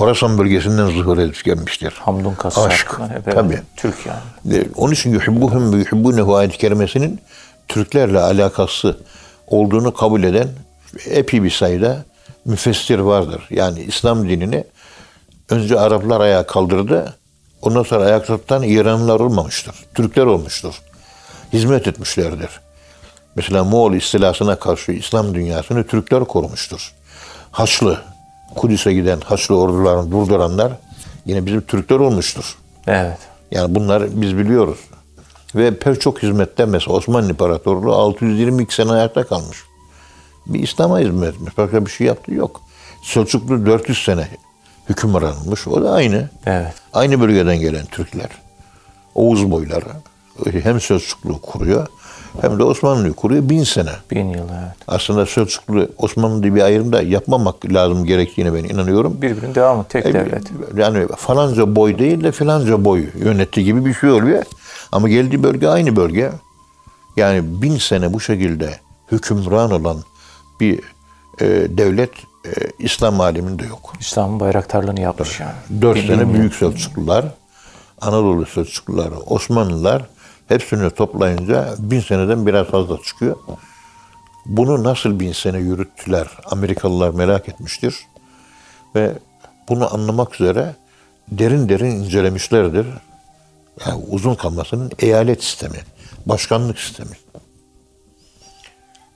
[0.00, 1.94] Horasan bölgesinden zuhur edip gelmiştir.
[2.00, 2.70] Hamdun Kassar.
[2.70, 2.98] Aşk.
[3.14, 3.60] hep Tabii.
[3.76, 4.56] Türk yani.
[4.56, 7.20] E, Onun için yuhibbuhum ve yuhibbunehu ayet-i kerimesinin
[7.68, 8.98] Türklerle alakası
[9.46, 10.48] olduğunu kabul eden
[11.06, 12.04] epey bir sayıda
[12.44, 13.42] müfessir vardır.
[13.50, 14.64] Yani İslam dinini
[15.50, 17.14] önce Araplar ayağa kaldırdı.
[17.62, 19.74] Ondan sonra ayakta tutan İranlılar olmamıştır.
[19.94, 20.74] Türkler olmuştur.
[21.52, 22.50] Hizmet etmişlerdir.
[23.34, 26.92] Mesela Moğol istilasına karşı İslam dünyasını Türkler korumuştur.
[27.50, 28.00] Haçlı,
[28.56, 30.72] Kudüs'e giden Haçlı ordularını durduranlar
[31.26, 32.58] yine bizim Türkler olmuştur.
[32.86, 33.18] Evet.
[33.50, 34.78] Yani bunları biz biliyoruz.
[35.54, 39.58] Ve pek çok hizmette mesela Osmanlı İmparatorluğu 622 sene ayakta kalmış.
[40.46, 41.58] Bir İslam'a hizmet etmiş.
[41.58, 42.60] Başka bir şey yaptığı yok.
[43.04, 44.28] Selçuklu 400 sene
[44.88, 45.68] hüküm aranılmış.
[45.68, 46.30] O da aynı.
[46.46, 46.74] Evet.
[46.92, 48.28] Aynı bölgeden gelen Türkler.
[49.14, 49.84] Oğuz boyları.
[50.62, 51.86] Hem Selçuklu kuruyor
[52.40, 53.90] hem de Osmanlı'yı kuruyor bin sene.
[54.10, 54.76] Bin yıl evet.
[54.88, 59.22] Aslında Selçuklu Osmanlı diye bir ayrım da yapmamak lazım gerektiğine ben inanıyorum.
[59.22, 59.84] Birbirinin devamı.
[59.88, 60.42] Tek E, devlet.
[60.76, 64.42] Yani falanca boy değil de filanca boy yönetti gibi bir şey oluyor.
[64.92, 66.30] Ama geldiği bölge aynı bölge.
[67.16, 68.78] Yani bin sene bu şekilde
[69.12, 69.96] hükümran olan
[70.60, 70.80] bir
[71.40, 71.46] e,
[71.78, 72.10] devlet
[72.46, 73.92] e, İslam aleminde yok.
[74.00, 75.82] İslam'ın bayraktarlığını yapmış yani.
[75.82, 77.24] Dört Bin- sene büyük Selçuklular,
[78.00, 80.02] Anadolu Selçuklular, Osmanlılar
[80.48, 83.36] hepsini toplayınca bin seneden biraz fazla çıkıyor.
[84.46, 87.96] Bunu nasıl bin sene yürüttüler Amerikalılar merak etmiştir.
[88.94, 89.12] Ve
[89.68, 90.74] bunu anlamak üzere
[91.28, 92.86] derin derin incelemişlerdir.
[93.86, 95.78] Yani uzun kalmasının eyalet sistemi,
[96.26, 97.10] başkanlık sistemi.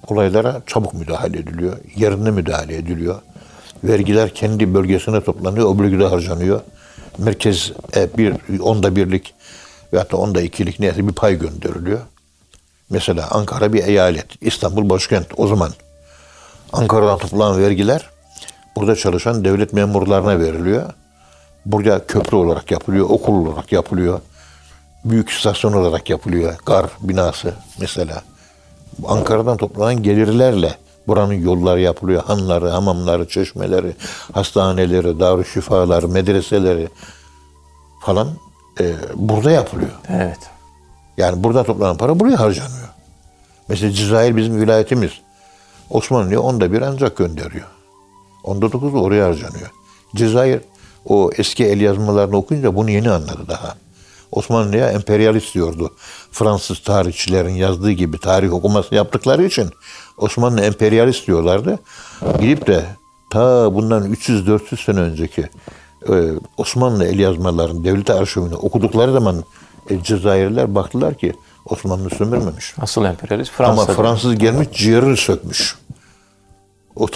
[0.07, 3.23] Olaylara çabuk müdahale ediliyor, yerine müdahale ediliyor.
[3.85, 6.61] Vergiler kendi bölgesine toplanıyor, o bölgede harcanıyor.
[7.19, 9.35] merkez e, bir onda birlik
[9.93, 12.01] veyahut da onda ikilik neyse bir pay gönderiliyor.
[12.91, 15.71] Mesela Ankara bir eyalet, İstanbul başkent o zaman.
[16.73, 18.11] Ankara'dan toplanan vergiler
[18.77, 20.91] burada çalışan devlet memurlarına veriliyor.
[21.67, 24.21] Burada köprü olarak yapılıyor, okul olarak yapılıyor.
[25.05, 26.55] Büyük istasyon olarak yapılıyor.
[26.67, 28.23] Gar binası mesela.
[29.07, 30.77] Ankara'dan toplanan gelirlerle
[31.07, 32.25] buranın yolları yapılıyor.
[32.25, 33.97] Hanları, hamamları, çeşmeleri,
[34.33, 36.89] hastaneleri, darüşşifaları, medreseleri
[38.01, 38.29] falan
[38.83, 39.91] e, burada yapılıyor.
[40.09, 40.39] Evet.
[41.17, 42.89] Yani burada toplanan para buraya harcanıyor.
[43.69, 45.13] Mesela Cezayir bizim vilayetimiz.
[45.91, 47.67] Osmanlı'ya onda bir ancak gönderiyor.
[48.45, 49.71] Onda dokuz oraya harcanıyor.
[50.17, 50.61] Cezayir
[51.05, 53.75] o eski el yazmalarını okuyunca bunu yeni anladı daha.
[54.33, 55.95] Osmanlı'ya emperyalist diyordu.
[56.33, 59.71] Fransız tarihçilerin yazdığı gibi tarih okuması yaptıkları için
[60.19, 61.79] Osmanlı emperyalist diyorlardı.
[62.41, 62.85] Gidip de
[63.31, 65.49] ta bundan 300-400 sene önceki
[66.57, 69.45] Osmanlı el yazmalarını devlet arşivini okudukları zaman
[69.91, 71.33] e, Cezayirliler baktılar ki
[71.67, 72.75] Osmanlı sömürmemiş.
[72.81, 74.03] Asıl emperyalist Ama Fransa.
[74.03, 75.79] Fransız gelmiş ciğerini sökmüş.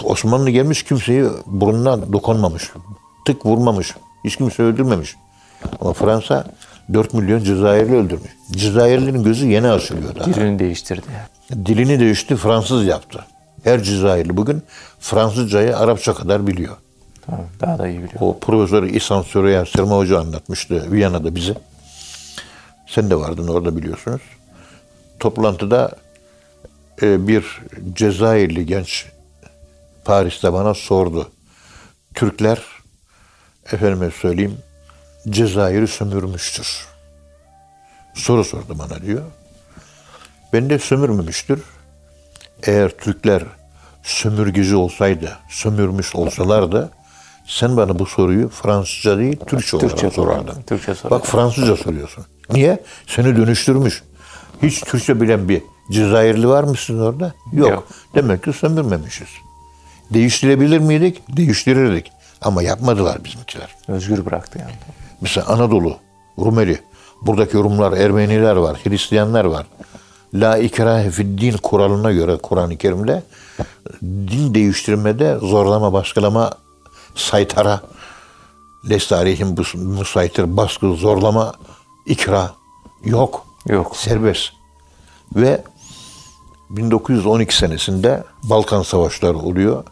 [0.04, 2.70] Osmanlı gelmiş kimseyi burnuna dokunmamış.
[3.26, 3.94] Tık vurmamış.
[4.24, 5.16] Hiç kimse öldürmemiş.
[5.80, 6.46] Ama Fransa
[6.92, 8.30] 4 milyon Cezayirli öldürmüş.
[8.50, 10.24] Cezayirlilerin gözü yeni açılıyor daha.
[10.24, 11.06] Dilini değiştirdi.
[11.66, 13.24] Dilini değişti, Fransız yaptı.
[13.64, 14.62] Her Cezayirli bugün
[15.00, 16.76] Fransızcayı Arapça kadar biliyor.
[17.60, 18.20] Daha da iyi biliyor.
[18.20, 21.54] O profesör İhsan Süreyya Sırma Hoca anlatmıştı Viyana'da bize.
[22.86, 24.22] Sen de vardın orada biliyorsunuz.
[25.20, 25.96] Toplantıda
[27.02, 27.60] e, bir
[27.92, 29.06] Cezayirli genç
[30.04, 31.30] Paris'te bana sordu.
[32.14, 32.58] Türkler
[33.72, 34.58] efendime söyleyeyim
[35.30, 36.86] Cezayir'i sömürmüştür.
[38.14, 39.22] Soru sordu bana diyor.
[40.52, 41.60] Ben de sömürmemiştir.
[42.62, 43.42] Eğer Türkler
[44.02, 46.90] sömürgeci olsaydı, sömürmüş olsalardı
[47.46, 50.42] sen bana bu soruyu Fransızca değil Türkçe olarak Türkçe sorardın.
[50.42, 50.62] sorardım.
[50.62, 51.18] Türkçe sorardım.
[51.18, 52.24] Bak Fransızca soruyorsun.
[52.52, 52.82] Niye?
[53.06, 54.02] Seni dönüştürmüş.
[54.62, 57.34] Hiç Türkçe bilen bir Cezayirli var mısın orada?
[57.52, 57.70] Yok.
[57.70, 57.88] Yok.
[58.14, 59.28] Demek ki sömürmemişiz.
[60.10, 61.22] Değiştirebilir miydik?
[61.36, 62.12] Değiştirirdik.
[62.42, 63.74] Ama yapmadılar bizimkiler.
[63.88, 64.72] Özgür bıraktı yani.
[65.20, 65.96] Mesela Anadolu,
[66.38, 66.80] Rumeli.
[67.22, 69.66] Buradaki Rumlar, Ermeniler var, Hristiyanlar var.
[70.34, 73.22] La ikrahe fid din kuralına göre Kur'an-ı Kerim'de
[74.02, 76.50] din değiştirmede zorlama, baskılama,
[77.16, 77.80] saytara,
[79.56, 81.52] bus- musaytir, baskı, zorlama,
[82.06, 82.50] ikra
[83.04, 83.46] yok.
[83.68, 83.96] Yok.
[83.96, 84.52] Serbest.
[85.36, 85.64] Ve
[86.70, 89.84] 1912 senesinde Balkan Savaşları oluyor.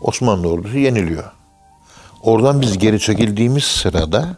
[0.00, 1.24] Osmanlı ordusu yeniliyor.
[2.22, 4.36] Oradan biz geri çekildiğimiz sırada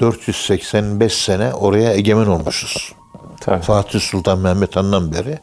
[0.00, 2.92] 485 sene oraya egemen olmuşuz.
[3.40, 3.62] Tabii.
[3.62, 5.38] Fatih Sultan Mehmet Han'dan beri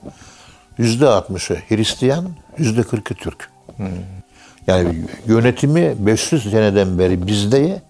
[0.78, 3.50] yüzde 60'ı Hristiyan, yüzde 40'ı Türk.
[4.68, 7.82] Yani yönetimi 500 seneden beri bizde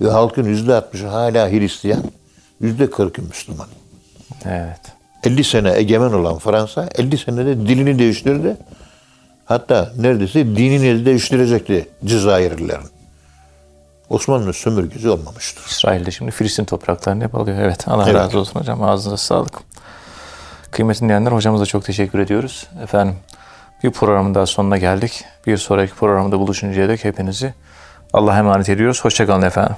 [0.00, 2.02] ve halkın yüzde 60'ı hala Hristiyan,
[2.60, 3.68] yüzde 40'ı Müslüman.
[4.44, 4.80] Evet.
[5.24, 8.56] 50 sene egemen olan Fransa 50 senede dilini değiştirdi.
[9.44, 12.86] Hatta neredeyse dinini de değiştirecekti Cezayirlilerin.
[14.10, 15.64] Osmanlı sömürgesi olmamıştır.
[15.70, 17.58] İsrail'de şimdi Filistin topraklarını hep alıyor.
[17.60, 17.88] Evet.
[17.88, 18.14] Allah Evet.
[18.14, 18.82] razı olsun hocam.
[18.82, 19.58] Ağzınıza sağlık.
[20.70, 22.66] Kıymetli dinleyenler hocamıza çok teşekkür ediyoruz.
[22.82, 23.14] Efendim
[23.82, 25.24] bir programın daha sonuna geldik.
[25.46, 27.54] Bir sonraki programda buluşuncaya dek hepinizi
[28.12, 29.04] Allah'a emanet ediyoruz.
[29.04, 29.76] Hoşçakalın efendim.